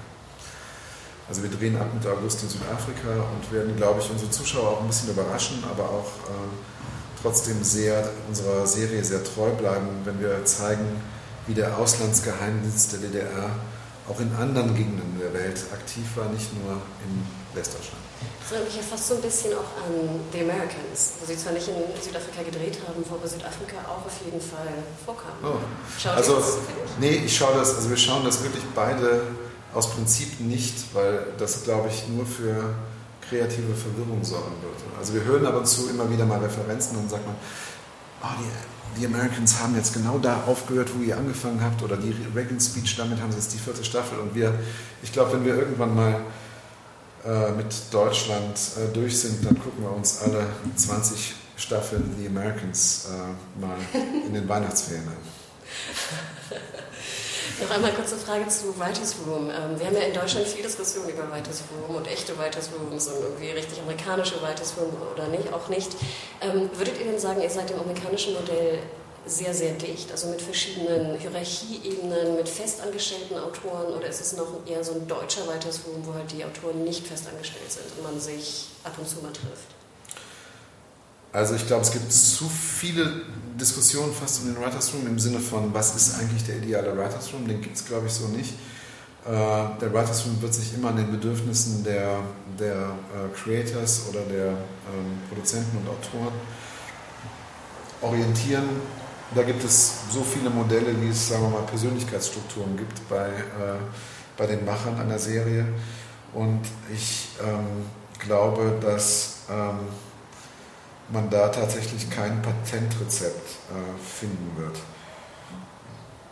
Also 1.28 1.44
wir 1.44 1.52
drehen 1.52 1.76
ab 1.76 1.94
Mitte 1.94 2.10
August 2.10 2.44
in 2.44 2.50
Südafrika 2.50 3.28
und 3.36 3.52
werden, 3.52 3.76
glaube 3.76 4.00
ich, 4.00 4.10
unsere 4.10 4.32
Zuschauer 4.32 4.80
auch 4.80 4.82
ein 4.82 4.88
bisschen 4.88 5.10
überraschen, 5.10 5.62
aber 5.70 5.84
auch 5.84 6.08
äh, 6.32 6.77
trotzdem 7.22 7.64
sehr 7.64 8.10
unserer 8.28 8.66
Serie 8.68 9.04
sehr 9.04 9.24
treu 9.24 9.50
bleiben, 9.52 9.88
wenn 10.06 10.20
wir 10.20 10.46
zeigen, 10.46 10.86
wie 11.48 11.54
der 11.54 11.78
Auslandsgeheimdienst 11.78 12.94
der 12.94 13.00
DDR 13.00 13.50
auch 14.10 14.20
in 14.20 14.34
anderen 14.36 14.74
Gegenden 14.76 15.20
der 15.20 15.34
Welt 15.34 15.60
aktiv 15.74 16.06
war, 16.16 16.30
nicht 16.30 16.54
nur 16.64 16.74
in 16.74 17.58
Westdeutschland. 17.58 18.02
Das 18.42 18.52
erinnert 18.52 18.74
mich 18.74 18.82
ja 18.82 18.88
fast 18.90 19.08
so 19.08 19.16
ein 19.16 19.22
bisschen 19.22 19.54
auch 19.54 19.84
an 19.84 20.20
The 20.32 20.40
Americans, 20.40 21.14
wo 21.20 21.26
sie 21.26 21.38
zwar 21.38 21.52
nicht 21.52 21.68
in 21.68 21.76
Südafrika 22.02 22.44
gedreht 22.44 22.80
haben, 22.88 23.04
wo 23.08 23.16
aber 23.16 23.28
Südafrika 23.28 23.78
auch 23.84 24.06
auf 24.06 24.16
jeden 24.24 24.40
Fall 24.40 24.68
vorkam. 25.06 25.34
Oh. 25.44 26.10
also, 26.10 26.42
nee, 27.00 27.22
ich 27.26 27.36
schaue 27.36 27.56
das, 27.56 27.76
also 27.76 27.90
wir 27.90 27.98
schauen 27.98 28.24
das 28.24 28.42
wirklich 28.44 28.64
beide 28.74 29.24
aus 29.74 29.90
Prinzip 29.90 30.40
nicht, 30.40 30.94
weil 30.94 31.28
das, 31.38 31.64
glaube 31.64 31.90
ich, 31.90 32.08
nur 32.08 32.26
für 32.26 32.74
kreative 33.30 33.74
Verwirrung 33.74 34.24
sorgen 34.24 34.56
würde. 34.62 34.98
Also 34.98 35.14
wir 35.14 35.24
hören 35.24 35.46
ab 35.46 35.56
und 35.56 35.68
zu 35.68 35.90
immer 35.90 36.10
wieder 36.10 36.26
mal 36.26 36.40
Referenzen 36.40 36.98
und 36.98 37.10
sagt 37.10 37.26
man, 37.26 37.36
oh, 38.24 38.28
die, 38.40 39.00
die 39.00 39.06
Americans 39.06 39.62
haben 39.62 39.76
jetzt 39.76 39.94
genau 39.94 40.18
da 40.18 40.44
aufgehört, 40.48 40.90
wo 40.98 41.04
ihr 41.04 41.18
angefangen 41.18 41.62
habt, 41.62 41.84
oder 41.84 41.98
die 41.98 42.16
Reagan 42.36 42.60
Speech, 42.60 42.96
damit 42.98 43.22
haben 43.22 43.32
sie 43.32 43.38
jetzt 43.38 43.54
die 43.54 43.60
vierte 43.60 43.84
Staffel. 43.84 44.18
Und 44.20 44.34
wir, 44.34 44.54
ich 45.04 45.12
glaube, 45.12 45.34
wenn 45.34 45.46
wir 45.46 45.56
irgendwann 45.56 45.96
mal 45.96 46.22
äh, 47.26 47.52
mit 47.52 47.76
Deutschland 47.92 48.58
äh, 48.78 48.92
durch 48.94 49.20
sind, 49.20 49.46
dann 49.46 49.60
gucken 49.60 49.84
wir 49.84 49.92
uns 49.92 50.22
alle 50.22 50.48
20 50.76 51.36
Staffeln 51.58 52.16
The 52.18 52.28
Americans 52.28 53.10
äh, 53.10 53.60
mal 53.60 53.76
in 54.26 54.34
den 54.34 54.48
Weihnachtsferien 54.48 55.08
an. 55.08 55.14
Noch 57.62 57.72
einmal 57.72 57.92
kurze 57.94 58.18
Frage 58.18 58.48
zu 58.48 58.78
Writers 58.80 59.16
Room. 59.26 59.50
Ähm, 59.50 59.80
wir 59.80 59.88
haben 59.88 59.96
ja 59.96 60.04
in 60.04 60.14
Deutschland 60.14 60.48
viel 60.48 60.64
Diskussion 60.64 61.10
über 61.10 61.30
Writers 61.32 61.64
Room 61.72 61.96
und 61.96 62.08
echte 62.08 62.38
Writers 62.38 62.70
Rooms 62.72 63.08
und 63.08 63.22
irgendwie 63.22 63.52
richtig 63.52 63.80
amerikanische 63.80 64.42
Writers 64.42 64.74
Room 64.78 64.92
oder 65.14 65.28
nicht, 65.28 65.52
auch 65.54 65.68
nicht. 65.70 65.90
Ähm, 66.42 66.70
würdet 66.74 67.00
ihr 67.00 67.06
denn 67.06 67.20
sagen, 67.20 67.42
ihr 67.42 67.50
seid 67.50 67.70
dem 67.70 67.80
amerikanischen 67.80 68.34
Modell 68.34 68.80
sehr, 69.26 69.54
sehr 69.54 69.74
dicht, 69.74 70.12
also 70.12 70.30
mit 70.30 70.42
verschiedenen 70.42 71.20
Hierarchieebenen, 71.20 72.36
mit 72.36 72.48
festangestellten 72.48 73.38
Autoren 73.38 73.94
oder 73.94 74.08
ist 74.08 74.22
es 74.22 74.34
noch 74.34 74.48
eher 74.66 74.84
so 74.84 74.94
ein 74.94 75.08
deutscher 75.08 75.48
Writers 75.48 75.82
Room, 75.86 76.06
wo 76.06 76.14
halt 76.14 76.32
die 76.32 76.46
Autoren 76.46 76.84
nicht 76.84 77.06
festangestellt 77.06 77.72
sind 77.72 77.86
und 77.98 78.04
man 78.04 78.20
sich 78.20 78.68
ab 78.84 78.94
und 78.98 79.08
zu 79.08 79.18
mal 79.18 79.34
trifft? 79.34 79.77
Also 81.34 81.56
ich 81.56 81.68
glaube, 81.68 81.84
es 81.84 81.92
gibt 81.92 82.12
zu 82.12 82.50
viele 82.50 83.22
Diskussionen 83.60 84.14
fast 84.14 84.42
um 84.42 84.54
den 84.54 84.64
Writers 84.64 84.94
Room 84.94 85.08
im 85.08 85.20
Sinne 85.20 85.40
von, 85.40 85.74
was 85.74 85.96
ist 85.96 86.20
eigentlich 86.20 86.44
der 86.46 86.58
ideale 86.58 86.96
Writers 86.98 87.34
Room? 87.34 87.48
Den 87.48 87.62
gibt 87.62 87.76
es, 87.76 87.86
glaube 87.86 88.08
ich, 88.08 88.14
so 88.14 88.28
nicht. 88.28 88.54
Äh, 89.26 89.30
der 89.82 89.94
Writers 89.94 90.26
Room 90.26 90.42
wird 90.42 90.54
sich 90.54 90.74
immer 90.74 90.90
an 90.90 90.98
den 90.98 91.12
Bedürfnissen 91.12 91.84
der, 91.84 92.20
der 92.58 92.76
äh, 92.76 93.36
Creators 93.36 94.04
oder 94.10 94.22
der 94.22 94.48
ähm, 94.48 95.20
Produzenten 95.28 95.78
und 95.78 95.90
Autoren 95.90 96.34
orientieren. 98.02 98.70
Da 99.36 99.44
gibt 99.44 99.64
es 99.64 99.94
so 100.12 100.24
viele 100.24 100.50
Modelle, 100.50 101.02
wie 101.02 101.10
es, 101.10 101.28
sagen 101.28 101.44
wir 101.44 101.50
mal, 101.50 101.64
Persönlichkeitsstrukturen 101.64 102.78
gibt 102.78 103.10
bei, 103.10 103.28
äh, 103.28 103.78
bei 104.38 104.46
den 104.46 104.64
Machern 104.64 104.98
einer 104.98 105.20
Serie. 105.20 105.68
Und 106.34 106.62
ich 106.94 107.30
ähm, 107.44 107.86
glaube, 108.20 108.78
dass 108.82 109.40
ähm, 109.52 109.80
man 111.10 111.30
da 111.30 111.50
tatsächlich 111.50 112.10
kein 112.10 112.42
Patentrezept 112.42 113.50
äh, 113.72 114.20
finden 114.20 114.52
wird. 114.58 114.78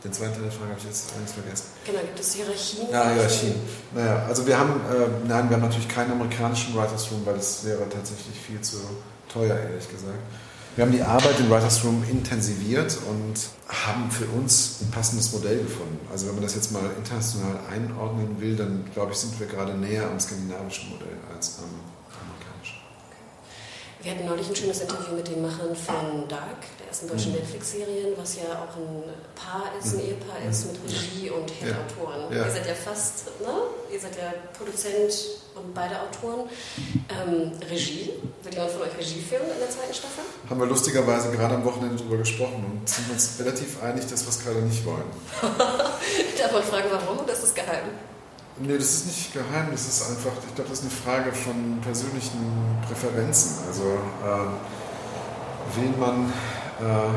Den 0.04 0.14
zweiten 0.14 0.34
Teil 0.34 0.44
der 0.44 0.52
Frage 0.52 0.70
habe 0.70 0.80
ich 0.80 0.86
jetzt 0.86 1.14
eins 1.20 1.34
vergessen. 1.34 1.66
Genau, 1.84 2.00
gibt 2.00 2.20
es 2.20 2.34
Hierarchien? 2.34 2.88
Ja, 2.92 3.10
Hierarchien. 3.10 3.56
Naja, 3.96 4.26
also 4.28 4.46
wir 4.46 4.58
haben, 4.58 4.74
äh, 4.74 5.28
nein, 5.28 5.50
wir 5.50 5.58
haben 5.58 5.64
natürlich 5.64 5.88
keinen 5.88 6.12
amerikanischen 6.12 6.76
Writers 6.76 7.12
Room, 7.12 7.26
weil 7.26 7.36
das 7.36 7.66
wäre 7.66 7.90
tatsächlich 7.90 8.40
viel 8.40 8.62
zu 8.62 8.78
teuer, 9.28 9.56
ehrlich 9.56 9.90
gesagt. 9.90 10.20
Wir 10.76 10.84
haben 10.86 10.92
die 10.92 11.02
Arbeit 11.02 11.40
im 11.40 11.50
Writers 11.50 11.84
Room 11.86 12.04
intensiviert 12.12 12.98
und 13.10 13.34
haben 13.68 14.12
für 14.12 14.26
uns 14.26 14.82
ein 14.82 14.92
passendes 14.92 15.32
Modell 15.32 15.60
gefunden. 15.60 15.98
Also 16.12 16.28
wenn 16.28 16.36
man 16.36 16.44
das 16.44 16.54
jetzt 16.54 16.72
mal 16.72 16.84
international 16.98 17.60
einordnen 17.72 18.40
will, 18.40 18.56
dann 18.58 18.84
glaube 18.94 19.14
ich, 19.14 19.18
sind 19.18 19.40
wir 19.40 19.48
gerade 19.48 19.74
näher 19.74 20.06
am 20.08 20.20
skandinavischen 20.20 20.90
Modell 20.90 21.18
als 21.34 21.60
am 21.60 21.70
wir 24.06 24.12
hatten 24.12 24.26
neulich 24.28 24.48
ein 24.48 24.56
schönes 24.56 24.82
Interview 24.82 25.16
mit 25.16 25.28
den 25.28 25.42
Machern 25.42 25.76
von 25.76 26.28
Dark, 26.30 26.62
der 26.80 26.90
ersten 26.90 27.08
deutschen 27.08 27.32
mhm. 27.32 27.40
Netflix-Serien, 27.40 28.14
was 28.16 28.36
ja 28.36 28.44
auch 28.62 28.78
ein 28.78 29.02
Paar 29.34 29.74
ist, 29.82 29.96
ein 29.96 29.98
mhm. 29.98 30.10
Ehepaar 30.14 30.38
ist 30.48 30.68
mit 30.68 30.78
Regie 30.86 31.32
und 31.32 31.50
Head-Autoren. 31.50 32.30
Ja. 32.30 32.38
Ja. 32.38 32.46
Ihr 32.46 32.52
seid 32.52 32.68
ja 32.68 32.76
fast, 32.76 33.26
ne? 33.42 33.50
Ihr 33.92 34.00
seid 34.00 34.16
ja 34.16 34.32
Produzent 34.56 35.12
und 35.56 35.74
beide 35.74 35.96
Autoren. 36.00 36.48
Ähm, 37.10 37.52
Regie, 37.68 38.14
wird 38.44 38.54
jemand 38.54 38.74
von 38.74 38.84
euch 38.84 38.96
Regie 38.96 39.22
filmen 39.22 39.50
in 39.50 39.58
der 39.58 39.72
zweiten 39.72 39.94
Staffel? 39.96 40.24
Haben 40.52 40.60
wir 40.60 40.68
lustigerweise 40.68 41.32
gerade 41.32 41.56
am 41.56 41.66
Wochenende 41.66 41.96
darüber 41.96 42.18
gesprochen 42.18 42.64
und 42.64 42.88
sind 42.88 43.10
uns 43.10 43.40
relativ 43.40 43.82
einig, 43.82 44.06
dass 44.06 44.22
wir 44.22 44.30
es 44.30 44.46
gerade 44.46 44.60
nicht 44.62 44.86
wollen. 44.86 45.10
Darf 45.42 46.52
man 46.52 46.62
fragen, 46.62 46.90
warum 46.92 47.18
oder 47.24 47.34
ist 47.34 47.42
das 47.42 47.56
geheim? 47.56 47.90
Nee, 48.58 48.78
das 48.78 48.94
ist 48.94 49.06
nicht 49.08 49.34
geheim, 49.34 49.68
das 49.72 49.86
ist 49.86 50.10
einfach, 50.10 50.32
ich 50.48 50.56
glaube, 50.56 50.70
das 50.70 50.80
ist 50.80 50.86
eine 50.86 50.92
Frage 50.92 51.34
von 51.34 51.82
persönlichen 51.82 52.40
Präferenzen. 52.88 53.58
Also 53.68 53.84
äh, 53.84 54.48
wen 55.76 56.00
man. 56.00 56.32
Äh, 56.80 57.10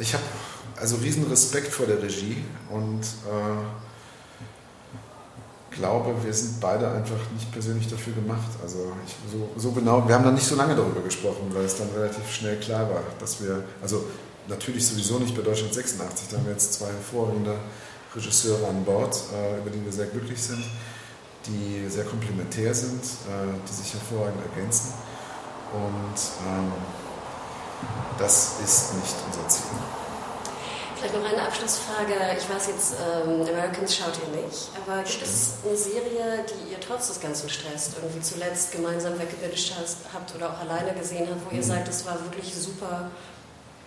ich 0.00 0.12
habe 0.14 0.24
also 0.80 0.96
riesen 0.96 1.28
Respekt 1.28 1.68
vor 1.68 1.86
der 1.86 2.02
Regie 2.02 2.42
und 2.68 3.02
äh, 3.02 3.62
glaube, 5.70 6.14
wir 6.24 6.34
sind 6.34 6.60
beide 6.60 6.90
einfach 6.90 7.30
nicht 7.32 7.52
persönlich 7.52 7.88
dafür 7.88 8.14
gemacht. 8.14 8.50
Also 8.60 8.92
ich, 9.06 9.14
so, 9.30 9.48
so 9.56 9.70
genau, 9.70 10.06
wir 10.08 10.16
haben 10.16 10.24
dann 10.24 10.34
nicht 10.34 10.46
so 10.46 10.56
lange 10.56 10.74
darüber 10.74 11.00
gesprochen, 11.00 11.50
weil 11.52 11.64
es 11.64 11.76
dann 11.76 11.88
relativ 11.94 12.28
schnell 12.28 12.58
klar 12.58 12.90
war, 12.90 13.02
dass 13.20 13.40
wir, 13.40 13.62
also 13.80 14.04
natürlich 14.48 14.86
sowieso 14.86 15.20
nicht 15.20 15.36
bei 15.36 15.42
Deutschland 15.42 15.72
86, 15.72 16.28
da 16.30 16.38
haben 16.38 16.46
wir 16.46 16.52
jetzt 16.52 16.74
zwei 16.74 16.86
hervorragende 16.86 17.54
Regisseure 18.14 18.68
an 18.68 18.84
Bord, 18.84 19.16
äh, 19.34 19.58
über 19.58 19.70
die 19.70 19.84
wir 19.84 19.92
sehr 19.92 20.06
glücklich 20.06 20.40
sind, 20.40 20.64
die 21.46 21.88
sehr 21.88 22.04
komplementär 22.04 22.74
sind, 22.74 23.02
äh, 23.02 23.58
die 23.68 23.72
sich 23.72 23.94
hervorragend 23.94 24.42
ergänzen. 24.44 24.92
Und 25.72 26.20
ähm, 26.46 26.72
das 28.18 28.60
ist 28.62 28.94
nicht 28.94 29.14
unser 29.26 29.48
Ziel. 29.48 29.64
Vielleicht 30.96 31.16
noch 31.16 31.24
eine 31.24 31.42
Abschlussfrage. 31.42 32.14
Ich 32.38 32.48
weiß 32.48 32.68
jetzt, 32.68 32.94
ähm, 32.94 33.40
Americans 33.40 33.96
schaut 33.96 34.12
ihr 34.22 34.42
nicht, 34.42 34.70
aber 34.76 35.02
gibt 35.02 35.22
es 35.22 35.54
eine 35.66 35.76
Serie, 35.76 36.46
die 36.46 36.72
ihr 36.72 36.80
trotz 36.80 37.08
des 37.08 37.20
ganzen 37.20 37.48
Stress 37.48 37.90
irgendwie 37.96 38.20
zuletzt 38.20 38.70
gemeinsam 38.70 39.18
weggebildet 39.18 39.72
habt 40.14 40.34
oder 40.36 40.50
auch 40.50 40.60
alleine 40.60 40.96
gesehen 40.96 41.26
habt, 41.28 41.40
wo 41.44 41.50
ihr 41.50 41.62
mhm. 41.62 41.66
sagt, 41.66 41.88
es 41.88 42.06
war 42.06 42.22
wirklich 42.22 42.54
super 42.54 43.10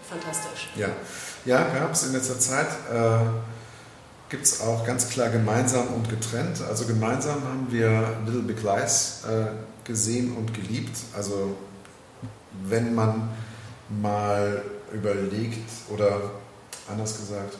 fantastisch? 0.09 0.69
Ja, 0.75 0.89
ja 1.45 1.63
gab 1.69 1.93
es 1.93 2.03
in 2.03 2.13
letzter 2.13 2.37
Zeit. 2.37 2.67
Äh, 2.91 3.19
gibt 4.29 4.45
es 4.45 4.61
auch 4.61 4.85
ganz 4.85 5.09
klar 5.09 5.29
gemeinsam 5.29 5.87
und 5.89 6.09
getrennt. 6.09 6.61
Also 6.67 6.85
gemeinsam 6.85 7.43
haben 7.43 7.67
wir 7.69 8.17
Little 8.25 8.41
Big 8.41 8.63
Lies 8.63 9.23
äh, 9.27 9.47
gesehen 9.83 10.35
und 10.35 10.53
geliebt. 10.53 10.97
Also 11.15 11.55
wenn 12.63 12.95
man 12.95 13.29
mal 14.01 14.63
überlegt 14.91 15.69
oder 15.89 16.31
anders 16.89 17.17
gesagt, 17.17 17.57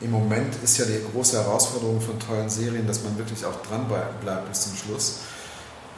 im 0.00 0.10
Moment 0.10 0.54
ist 0.62 0.78
ja 0.78 0.84
die 0.84 1.00
große 1.12 1.42
Herausforderung 1.42 2.00
von 2.00 2.18
tollen 2.20 2.50
Serien, 2.50 2.86
dass 2.86 3.02
man 3.02 3.16
wirklich 3.16 3.44
auch 3.46 3.62
dran 3.62 3.86
bleibt 4.20 4.48
bis 4.48 4.62
zum 4.62 4.76
Schluss. 4.76 5.20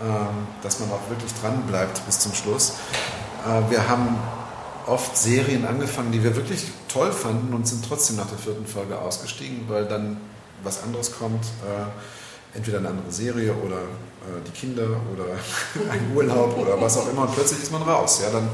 Ähm, 0.01 0.47
dass 0.63 0.79
man 0.79 0.91
auch 0.91 1.09
wirklich 1.09 1.33
dran 1.41 1.63
bleibt 1.67 2.05
bis 2.05 2.19
zum 2.19 2.35
Schluss. 2.35 2.75
Äh, 3.47 3.71
wir 3.71 3.89
haben 3.89 4.19
oft 4.87 5.17
Serien 5.17 5.67
angefangen, 5.67 6.13
die 6.13 6.23
wir 6.23 6.37
wirklich 6.37 6.65
toll 6.89 7.13
fanden 7.13 7.55
und 7.55 7.67
sind 7.67 7.85
trotzdem 7.87 8.17
nach 8.17 8.27
der 8.27 8.39
vierten 8.39 8.67
Folge 8.67 8.99
ausgestiegen, 8.99 9.65
weil 9.69 9.87
dann 9.87 10.19
was 10.63 10.83
anderes 10.83 11.17
kommt. 11.19 11.45
Äh, 11.45 12.57
entweder 12.57 12.79
eine 12.79 12.89
andere 12.89 13.13
Serie 13.13 13.53
oder 13.55 13.77
äh, 13.77 14.41
die 14.47 14.53
Kinder 14.53 14.89
oder 15.13 15.27
ein 15.91 16.13
Urlaub 16.15 16.57
oder 16.57 16.81
was 16.81 16.97
auch 16.97 17.11
immer 17.11 17.23
und 17.23 17.35
plötzlich 17.35 17.63
ist 17.63 17.73
man 17.73 17.83
raus. 17.83 18.21
Ja, 18.23 18.31
dann, 18.31 18.49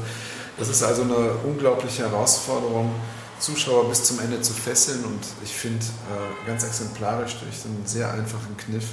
das 0.57 0.69
ist 0.69 0.83
also 0.83 1.03
eine 1.03 1.31
unglaubliche 1.45 2.03
Herausforderung, 2.03 2.91
Zuschauer 3.39 3.89
bis 3.89 4.03
zum 4.03 4.19
Ende 4.19 4.41
zu 4.41 4.53
fesseln 4.53 5.03
und 5.05 5.19
ich 5.43 5.53
finde 5.53 5.83
äh, 5.85 6.47
ganz 6.47 6.63
exemplarisch 6.63 7.35
durch 7.39 7.65
einen 7.65 7.83
sehr 7.85 8.11
einfachen 8.11 8.55
Kniff 8.57 8.85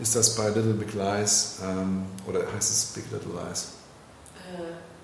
ist 0.00 0.16
das 0.16 0.34
bei 0.34 0.48
Little 0.48 0.74
Big 0.74 0.92
Lies 0.94 1.58
ähm, 1.62 2.04
oder 2.26 2.40
heißt 2.54 2.70
es 2.70 2.84
Big 2.86 3.04
Little 3.12 3.32
Lies? 3.32 3.68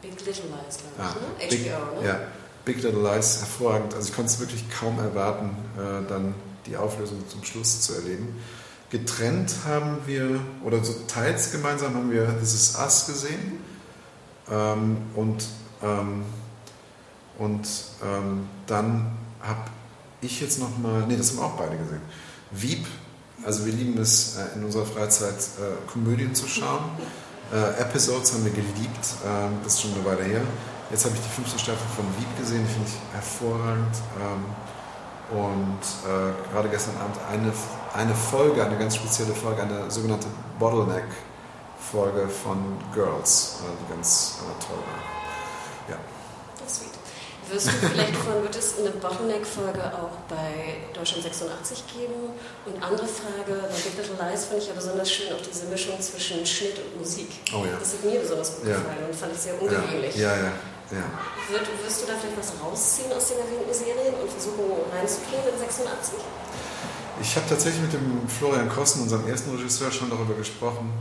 Big 0.02 0.12
Little 0.24 0.44
Lies, 0.44 0.78
glaube 0.78 0.94
ich, 0.96 1.02
Ah, 1.02 1.14
ne? 1.14 1.48
Big- 1.48 1.72
HBO, 1.72 2.00
ne? 2.00 2.06
Ja, 2.08 2.20
Big 2.64 2.82
Little 2.82 3.02
Lies, 3.02 3.38
hervorragend. 3.40 3.94
Also 3.94 4.08
ich 4.08 4.14
konnte 4.16 4.30
es 4.32 4.40
wirklich 4.40 4.64
kaum 4.70 4.98
erwarten, 4.98 5.50
äh, 5.76 6.08
dann 6.08 6.34
die 6.66 6.76
Auflösung 6.76 7.26
zum 7.28 7.44
Schluss 7.44 7.80
zu 7.82 7.94
erleben. 7.94 8.36
Getrennt 8.90 9.54
haben 9.66 9.98
wir, 10.06 10.40
oder 10.64 10.82
so 10.84 10.94
teils 11.06 11.52
gemeinsam 11.52 11.94
haben 11.94 12.10
wir 12.10 12.26
This 12.40 12.54
Is 12.54 12.76
Us 12.78 13.06
gesehen. 13.06 13.58
Ähm, 14.50 14.96
und 15.14 15.44
ähm, 15.82 16.24
und 17.38 17.66
ähm, 18.04 18.48
dann 18.66 19.12
habe 19.40 19.70
ich 20.20 20.40
jetzt 20.42 20.58
nochmal, 20.58 21.04
nee, 21.06 21.16
das 21.16 21.30
haben 21.30 21.38
auch 21.40 21.56
beide 21.56 21.76
gesehen. 21.78 22.02
Wieb, 22.50 22.86
also 23.46 23.64
wir 23.64 23.72
lieben 23.72 23.96
es 23.98 24.36
äh, 24.36 24.56
in 24.58 24.64
unserer 24.64 24.84
Freizeit 24.84 25.36
äh, 25.36 25.90
Komödien 25.90 26.34
zu 26.34 26.46
schauen. 26.46 26.84
Äh, 27.52 27.80
Episodes 27.80 28.32
haben 28.32 28.44
wir 28.44 28.52
geliebt, 28.52 29.04
ähm, 29.26 29.58
das 29.64 29.74
ist 29.74 29.82
schon 29.82 29.94
eine 29.94 30.04
Weile 30.04 30.22
her. 30.22 30.42
Jetzt 30.90 31.04
habe 31.04 31.16
ich 31.16 31.20
die 31.20 31.28
fünfte 31.28 31.58
Staffel 31.58 31.86
von 31.96 32.04
Wieb 32.18 32.38
gesehen, 32.38 32.64
finde 32.66 32.88
ich 32.88 33.14
hervorragend. 33.14 33.96
Ähm, 34.20 34.44
und 35.36 35.80
äh, 36.06 36.52
gerade 36.52 36.68
gestern 36.68 36.96
Abend 36.96 37.16
eine, 37.30 37.52
eine 37.94 38.14
Folge, 38.14 38.64
eine 38.64 38.76
ganz 38.76 38.96
spezielle 38.96 39.34
Folge, 39.34 39.62
eine 39.62 39.90
sogenannte 39.90 40.26
Bottleneck-Folge 40.58 42.28
von 42.28 42.58
Girls, 42.94 43.60
äh, 43.62 43.70
die 43.82 43.94
ganz 43.94 44.38
äh, 44.40 44.64
toll 44.64 44.78
war. 44.78 45.94
Ja. 45.94 46.00
Das 46.58 46.72
ist 46.72 46.78
sweet. 46.80 46.90
Wirst 47.48 47.66
du 47.66 47.72
vielleicht 47.88 48.14
von, 48.16 48.42
wird 48.42 48.54
es 48.54 48.78
eine 48.78 48.90
Bottleneck-Folge 48.90 49.82
auch 49.94 50.14
bei 50.28 50.84
Deutschland 50.94 51.24
86 51.24 51.82
geben? 51.94 52.36
Und 52.66 52.76
andere 52.82 53.06
Frage, 53.08 53.58
bei 53.66 53.74
Big 53.74 53.96
Little 53.96 54.14
Lies 54.22 54.44
fand 54.44 54.62
ich 54.62 54.68
ja 54.68 54.74
besonders 54.74 55.10
schön 55.10 55.32
auch 55.32 55.40
diese 55.42 55.66
Mischung 55.66 55.98
zwischen 56.00 56.44
Schnitt 56.46 56.78
und 56.78 57.00
Musik. 57.00 57.30
Oh 57.52 57.64
ja. 57.66 57.74
Das 57.80 57.94
hat 57.94 58.04
mir 58.04 58.20
besonders 58.20 58.54
gut 58.56 58.68
Ja. 58.68 58.76
gefallen 58.78 59.02
und 59.08 59.16
fand 59.16 59.32
ich 59.32 59.40
sehr 59.40 59.54
Ja, 59.54 59.60
ungewöhnlich. 59.60 60.14
ja, 60.16 60.36
ja. 60.36 60.52
ja. 60.94 61.06
Wird, 61.50 61.66
wirst 61.82 62.02
du 62.02 62.06
da 62.06 62.14
vielleicht 62.20 62.38
was 62.38 62.52
rausziehen 62.62 63.10
aus 63.12 63.26
den 63.34 63.38
erwähnten 63.42 63.74
Serien 63.74 64.14
und 64.14 64.30
versuchen 64.30 64.64
reinzukriegen 64.94 65.50
in 65.50 65.58
86? 65.58 66.20
Ich 67.22 67.34
habe 67.36 67.46
tatsächlich 67.48 67.82
mit 67.82 67.92
dem 67.92 68.28
Florian 68.28 68.68
Kossen, 68.68 69.02
unserem 69.02 69.26
ersten 69.26 69.50
Regisseur, 69.56 69.90
schon 69.90 70.08
darüber 70.08 70.34
gesprochen, 70.34 70.92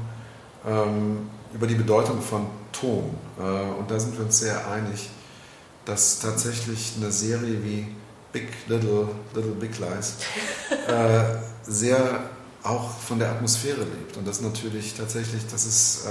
ähm, 0.67 1.29
über 1.53 1.67
die 1.67 1.75
Bedeutung 1.75 2.21
von 2.21 2.47
Ton. 2.73 3.15
Äh, 3.37 3.41
und 3.77 3.89
da 3.89 3.99
sind 3.99 4.17
wir 4.17 4.25
uns 4.25 4.39
sehr 4.39 4.57
einig, 4.71 5.09
dass 5.89 6.19
tatsächlich 6.19 6.93
eine 6.97 7.11
Serie 7.11 7.63
wie 7.63 7.87
Big 8.31 8.49
Little, 8.67 9.09
Little 9.33 9.53
Big 9.53 9.71
Lies 9.79 10.17
äh, 10.87 11.23
sehr 11.63 12.29
auch 12.61 12.91
von 12.99 13.17
der 13.17 13.31
Atmosphäre 13.31 13.79
lebt. 13.79 14.17
Und 14.17 14.27
das 14.27 14.41
natürlich 14.41 14.93
tatsächlich, 14.93 15.41
das 15.51 15.65
ist 15.65 16.05
äh, 16.05 16.09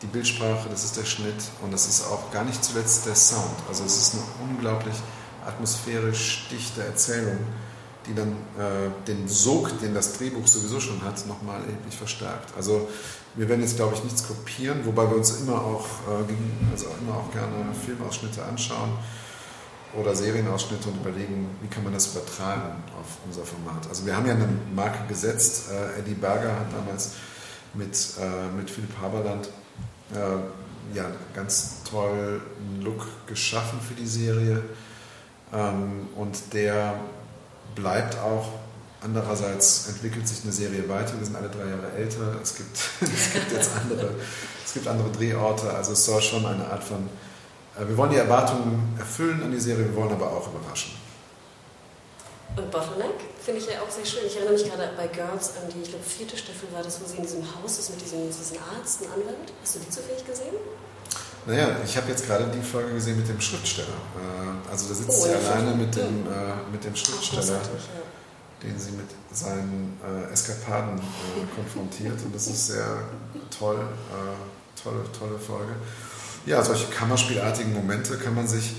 die 0.00 0.06
Bildsprache, 0.06 0.68
das 0.70 0.84
ist 0.84 0.96
der 0.96 1.04
Schnitt 1.04 1.34
und 1.62 1.72
das 1.72 1.86
ist 1.86 2.06
auch 2.06 2.30
gar 2.30 2.44
nicht 2.44 2.64
zuletzt 2.64 3.04
der 3.04 3.14
Sound. 3.14 3.56
Also 3.68 3.84
es 3.84 3.96
ist 3.98 4.14
eine 4.14 4.50
unglaublich 4.50 4.94
atmosphärisch 5.46 6.46
dichte 6.50 6.82
Erzählung, 6.82 7.38
die 8.06 8.14
dann 8.14 8.32
äh, 8.58 8.90
den 9.06 9.28
Sog, 9.28 9.78
den 9.80 9.94
das 9.94 10.18
Drehbuch 10.18 10.46
sowieso 10.46 10.80
schon 10.80 11.02
hat, 11.02 11.26
nochmal 11.26 11.60
erheblich 11.60 11.96
verstärkt. 11.96 12.54
Also 12.56 12.88
wir 13.34 13.48
werden 13.48 13.62
jetzt, 13.62 13.76
glaube 13.76 13.94
ich, 13.94 14.04
nichts 14.04 14.26
kopieren, 14.26 14.84
wobei 14.84 15.08
wir 15.08 15.16
uns 15.16 15.40
immer 15.40 15.60
auch, 15.60 15.86
äh, 16.08 16.70
also 16.72 16.86
immer 17.00 17.16
auch 17.16 17.30
gerne 17.32 17.74
Filmausschnitte 17.84 18.44
anschauen 18.44 18.90
oder 19.94 20.14
Serienausschnitte 20.14 20.88
und 20.88 20.96
überlegen, 21.00 21.48
wie 21.62 21.68
kann 21.68 21.84
man 21.84 21.92
das 21.92 22.08
übertragen 22.14 22.82
auf 22.98 23.06
unser 23.26 23.44
Format. 23.44 23.88
Also 23.88 24.04
wir 24.06 24.16
haben 24.16 24.26
ja 24.26 24.34
eine 24.34 24.48
Marke 24.74 25.06
gesetzt. 25.08 25.70
Äh, 25.70 26.00
Eddie 26.00 26.14
Berger 26.14 26.52
hat 26.52 26.72
damals 26.72 27.12
mit, 27.74 27.96
äh, 28.20 28.56
mit 28.56 28.70
Philipp 28.70 28.96
Haberland 29.00 29.48
äh, 30.12 30.96
ja, 30.96 31.06
ganz 31.34 31.82
toll 31.88 32.40
einen 32.58 32.82
Look 32.82 33.06
geschaffen 33.26 33.80
für 33.80 33.94
die 33.94 34.06
Serie. 34.06 34.62
Ähm, 35.52 36.08
und 36.16 36.52
der 36.52 36.94
bleibt 37.74 38.18
auch. 38.18 38.48
Andererseits 39.02 39.88
entwickelt 39.88 40.26
sich 40.26 40.42
eine 40.44 40.52
Serie 40.52 40.88
weiter. 40.88 41.12
Wir 41.18 41.26
sind 41.26 41.36
alle 41.36 41.50
drei 41.50 41.68
Jahre 41.68 41.92
älter. 41.96 42.40
Es 42.42 42.54
gibt, 42.54 42.74
es 43.02 43.32
gibt 43.32 43.52
jetzt 43.52 43.70
andere, 43.80 44.14
es 44.64 44.72
gibt 44.72 44.86
andere 44.88 45.10
Drehorte. 45.10 45.70
Also 45.72 45.92
es 45.92 46.04
soll 46.04 46.22
schon 46.22 46.46
eine 46.46 46.66
Art 46.66 46.82
von. 46.82 47.08
äh, 47.78 47.86
Wir 47.86 47.96
wollen 47.98 48.10
die 48.10 48.16
Erwartungen 48.16 48.94
erfüllen 48.98 49.42
an 49.42 49.52
die 49.52 49.60
Serie, 49.60 49.84
wir 49.84 49.94
wollen 49.94 50.12
aber 50.12 50.26
auch 50.30 50.48
überraschen. 50.48 50.92
Und 52.56 52.70
Bottleneck 52.70 53.18
finde 53.44 53.60
ich 53.60 53.66
ja 53.66 53.82
auch 53.82 53.90
sehr 53.90 54.06
schön. 54.06 54.22
Ich 54.26 54.36
erinnere 54.36 54.54
mich 54.54 54.64
gerade 54.64 54.88
bei 54.96 55.08
Girls 55.08 55.50
an 55.60 55.68
die, 55.74 55.82
ich 55.82 55.88
glaube, 55.90 56.04
vierte 56.04 56.36
Staffel 56.36 56.68
war 56.72 56.82
das, 56.82 57.00
wo 57.02 57.04
sie 57.06 57.16
in 57.16 57.24
diesem 57.24 57.42
Haus 57.42 57.78
ist 57.78 57.90
mit 57.90 58.00
diesem, 58.00 58.26
diesem 58.28 58.58
Arzt, 58.78 59.02
einem 59.02 59.12
Anwalt. 59.12 59.52
Hast 59.60 59.74
du 59.74 59.80
die 59.80 59.90
zufällig 59.90 60.24
gesehen? 60.24 60.54
Naja, 61.46 61.76
ich 61.84 61.96
habe 61.96 62.08
jetzt 62.10 62.26
gerade 62.26 62.46
die 62.54 62.62
Folge 62.62 62.94
gesehen 62.94 63.18
mit 63.18 63.28
dem 63.28 63.40
Schriftsteller. 63.40 63.88
Äh, 63.88 64.70
Also 64.70 64.88
da 64.88 64.94
sitzt 64.94 65.10
Oh, 65.10 65.24
sie 65.24 65.30
ja, 65.30 65.36
alleine 65.38 65.76
mit 65.76 65.94
dem, 65.94 66.26
äh, 66.26 66.70
mit 66.72 66.82
dem 66.84 66.96
Schriftsteller. 66.96 67.60
den 68.62 68.78
sie 68.78 68.92
mit 68.92 69.06
seinen 69.30 69.98
äh, 70.02 70.32
Eskapaden 70.32 70.98
äh, 70.98 71.02
konfrontiert. 71.54 72.18
Und 72.24 72.34
das 72.34 72.46
ist 72.46 72.68
sehr 72.68 72.96
toll, 73.56 73.76
äh, 73.78 74.82
tolle, 74.82 75.00
tolle 75.18 75.38
Folge. 75.38 75.72
Ja, 76.46 76.62
solche 76.62 76.86
Kammerspielartigen 76.86 77.74
Momente 77.74 78.16
kann 78.16 78.34
man 78.34 78.48
sich, 78.48 78.76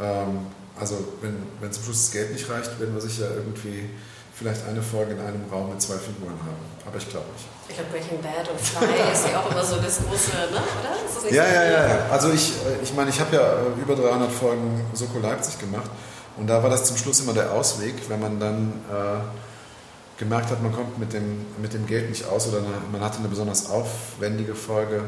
ähm, 0.00 0.46
also 0.78 0.96
wenn, 1.20 1.36
wenn 1.60 1.70
zum 1.72 1.84
Schluss 1.84 2.04
das 2.04 2.12
Geld 2.12 2.32
nicht 2.32 2.48
reicht, 2.48 2.80
werden 2.80 2.94
wir 2.94 3.00
sicher 3.02 3.28
irgendwie 3.34 3.90
vielleicht 4.40 4.66
eine 4.66 4.80
Folge 4.80 5.12
in 5.12 5.20
einem 5.20 5.44
Raum 5.52 5.68
mit 5.68 5.82
zwei 5.82 5.98
Figuren 5.98 6.32
haben. 6.32 6.64
Aber 6.86 6.96
ich 6.96 7.06
glaube 7.10 7.26
nicht. 7.34 7.44
Ich 7.68 7.76
glaube, 7.76 7.90
Breaking 7.90 8.22
Bad 8.22 8.48
und 8.48 8.58
Fly 8.58 9.12
ist 9.12 9.28
ja 9.28 9.38
auch 9.38 9.50
immer 9.50 9.62
so 9.62 9.76
das 9.76 9.98
große, 9.98 10.30
ne? 10.30 10.46
oder? 10.48 11.30
Ja, 11.30 11.44
so? 11.44 11.54
ja, 11.54 11.62
ja, 11.62 11.88
ja. 11.88 11.98
Also 12.10 12.32
ich, 12.32 12.52
äh, 12.64 12.82
ich 12.82 12.94
meine, 12.94 13.10
ich 13.10 13.20
habe 13.20 13.36
ja 13.36 13.42
äh, 13.42 13.80
über 13.82 13.94
300 13.94 14.32
Folgen 14.32 14.80
Soko 14.94 15.18
Leipzig 15.18 15.58
gemacht 15.58 15.90
und 16.38 16.46
da 16.46 16.62
war 16.62 16.70
das 16.70 16.84
zum 16.84 16.96
Schluss 16.96 17.20
immer 17.20 17.34
der 17.34 17.52
Ausweg, 17.52 17.96
wenn 18.08 18.18
man 18.18 18.40
dann 18.40 18.72
äh, 18.90 20.18
gemerkt 20.18 20.50
hat, 20.50 20.62
man 20.62 20.72
kommt 20.72 20.98
mit 20.98 21.12
dem, 21.12 21.44
mit 21.60 21.74
dem 21.74 21.86
Geld 21.86 22.08
nicht 22.08 22.24
aus 22.24 22.48
oder 22.48 22.58
eine, 22.58 22.68
man 22.90 23.02
hatte 23.02 23.18
eine 23.18 23.28
besonders 23.28 23.68
aufwendige 23.68 24.54
Folge 24.54 25.02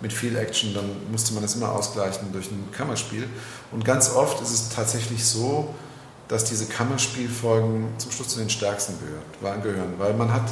mit 0.00 0.10
viel 0.14 0.38
Action, 0.38 0.72
dann 0.72 0.90
musste 1.12 1.34
man 1.34 1.42
das 1.42 1.54
immer 1.54 1.70
ausgleichen 1.72 2.32
durch 2.32 2.50
ein 2.50 2.70
Kammerspiel. 2.72 3.28
Und 3.72 3.84
ganz 3.84 4.14
oft 4.14 4.40
ist 4.40 4.50
es 4.50 4.70
tatsächlich 4.70 5.26
so, 5.26 5.74
dass 6.30 6.44
diese 6.44 6.66
Kammerspielfolgen 6.66 7.88
zum 7.98 8.10
Schluss 8.12 8.28
zu 8.28 8.38
den 8.38 8.50
stärksten 8.50 8.94
gehören, 9.62 9.94
weil 9.98 10.14
man 10.14 10.32
hat 10.32 10.48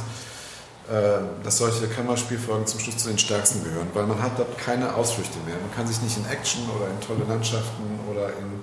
äh, 0.89 1.19
dass 1.43 1.59
solche 1.59 1.87
Kammerspielfolgen 1.87 2.65
zum 2.65 2.79
Schluss 2.79 2.97
zu 2.97 3.09
den 3.09 3.19
stärksten 3.19 3.63
gehören, 3.63 3.87
weil 3.93 4.07
man 4.07 4.19
hat 4.23 4.39
dort 4.39 4.57
keine 4.57 4.95
Ausflüchte 4.95 5.37
mehr. 5.45 5.55
Man 5.61 5.71
kann 5.75 5.85
sich 5.85 6.01
nicht 6.01 6.17
in 6.17 6.25
Action 6.25 6.63
oder 6.75 6.89
in 6.89 6.99
tolle 6.99 7.29
Landschaften 7.29 7.99
oder 8.11 8.29
in 8.29 8.59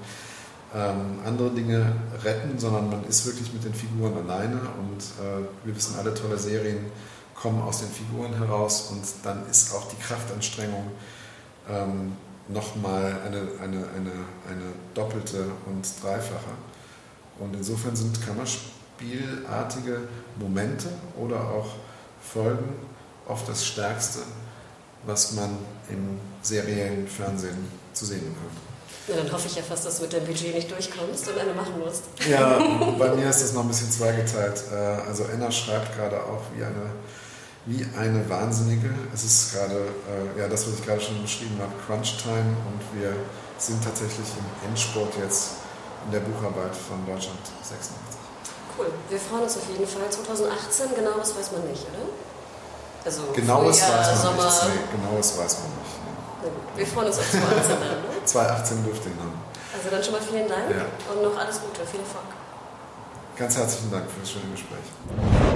ähm, 0.74 1.20
andere 1.24 1.50
Dinge 1.50 1.92
retten, 2.24 2.58
sondern 2.58 2.90
man 2.90 3.04
ist 3.04 3.24
wirklich 3.26 3.52
mit 3.52 3.64
den 3.64 3.72
Figuren 3.72 4.12
alleine 4.16 4.56
und 4.56 4.98
äh, 5.24 5.46
wir 5.64 5.76
wissen 5.76 5.94
alle, 6.00 6.14
tolle 6.14 6.36
Serien 6.36 6.86
kommen 7.40 7.62
aus 7.62 7.78
den 7.78 7.90
Figuren 7.90 8.34
heraus 8.34 8.88
und 8.90 9.04
dann 9.22 9.48
ist 9.48 9.72
auch 9.72 9.88
die 9.88 10.02
Kraftanstrengung 10.02 10.90
ähm, 11.70 12.16
nochmal 12.48 13.20
eine, 13.24 13.38
eine, 13.62 13.86
eine, 13.94 14.12
eine 14.50 14.72
doppelte 14.94 15.44
und 15.66 15.86
dreifache. 16.02 16.50
Und 17.38 17.54
insofern 17.54 17.94
sind 17.94 18.18
Kammerspielartige 18.24 20.00
Momente 20.38 20.88
oder 21.18 21.40
auch 21.40 21.68
Folgen 22.22 22.74
oft 23.28 23.48
das 23.48 23.64
Stärkste, 23.64 24.20
was 25.04 25.32
man 25.32 25.58
im 25.90 26.18
seriellen 26.42 27.06
Fernsehen 27.06 27.68
zu 27.92 28.06
sehen 28.06 28.20
bekommt. 28.34 28.58
Na, 29.08 29.16
dann 29.16 29.32
hoffe 29.32 29.46
ich 29.46 29.54
ja 29.54 29.62
fast, 29.62 29.86
dass 29.86 29.96
du 29.98 30.02
mit 30.02 30.12
deinem 30.12 30.26
Budget 30.26 30.54
nicht 30.54 30.70
durchkommst 30.70 31.28
und 31.28 31.38
eine 31.38 31.54
machen 31.54 31.78
musst. 31.78 32.04
Ja, 32.28 32.58
bei 32.98 33.14
mir 33.14 33.28
ist 33.30 33.42
das 33.42 33.52
noch 33.52 33.62
ein 33.62 33.68
bisschen 33.68 33.90
zweigeteilt. 33.90 34.64
Äh, 34.72 34.74
Also 35.08 35.24
Enna 35.24 35.50
schreibt 35.50 35.96
gerade 35.96 36.16
auch 36.24 36.42
wie 36.56 36.64
eine, 36.64 36.90
wie 37.66 37.86
eine 37.96 38.28
Wahnsinnige. 38.28 38.90
Es 39.14 39.22
ist 39.24 39.52
gerade, 39.52 39.74
äh, 39.74 40.40
ja, 40.40 40.48
das, 40.48 40.66
was 40.66 40.74
ich 40.80 40.84
gerade 40.84 41.00
schon 41.00 41.22
beschrieben 41.22 41.56
habe, 41.60 41.72
Crunch 41.86 42.16
Time 42.20 42.56
und 42.66 43.00
wir 43.00 43.12
sind 43.58 43.82
tatsächlich 43.84 44.26
im 44.38 44.68
Endspurt 44.68 45.12
jetzt 45.22 45.50
in 46.06 46.10
der 46.12 46.20
Bucharbeit 46.20 46.74
von 46.74 47.04
Deutschland 47.06 47.42
86. 47.62 47.90
Cool. 48.78 48.86
Wir 49.08 49.18
freuen 49.18 49.42
uns 49.42 49.56
auf 49.56 49.66
jeden 49.68 49.86
Fall. 49.86 50.08
2018, 50.08 50.94
genaues 50.94 51.34
weiß 51.36 51.52
man 51.52 51.66
nicht, 51.68 51.82
oder? 51.90 52.06
Also 53.04 53.22
Genaues 53.34 53.80
Frühjahr, 53.80 53.98
weiß 54.00 54.08
man 54.08 54.16
Sommer. 54.22 54.44
nicht. 54.44 54.62
Nee, 54.66 54.96
genaues 54.98 55.38
weiß 55.38 55.54
man 55.60 55.70
nicht. 55.78 55.94
Nee. 56.04 56.16
Na 56.42 56.48
gut. 56.48 56.76
Wir 56.76 56.86
freuen 56.86 57.06
uns 57.06 57.18
auf 57.18 57.30
2018 57.30 57.76
dann, 57.80 58.02
ne? 58.02 58.24
2018 58.24 58.84
dürfte 58.84 59.08
ihn 59.08 59.18
haben. 59.20 59.38
Also 59.76 59.90
dann 59.90 60.02
schon 60.02 60.12
mal 60.14 60.22
vielen 60.22 60.48
Dank 60.48 60.70
Ja. 60.70 60.84
und 61.12 61.22
noch 61.22 61.36
alles 61.38 61.60
Gute, 61.60 61.86
viel 61.86 62.00
Erfolg. 62.00 62.24
Ganz 63.36 63.56
herzlichen 63.56 63.90
Dank 63.92 64.10
für 64.10 64.20
das 64.20 64.30
schöne 64.30 64.50
Gespräch. 64.52 65.55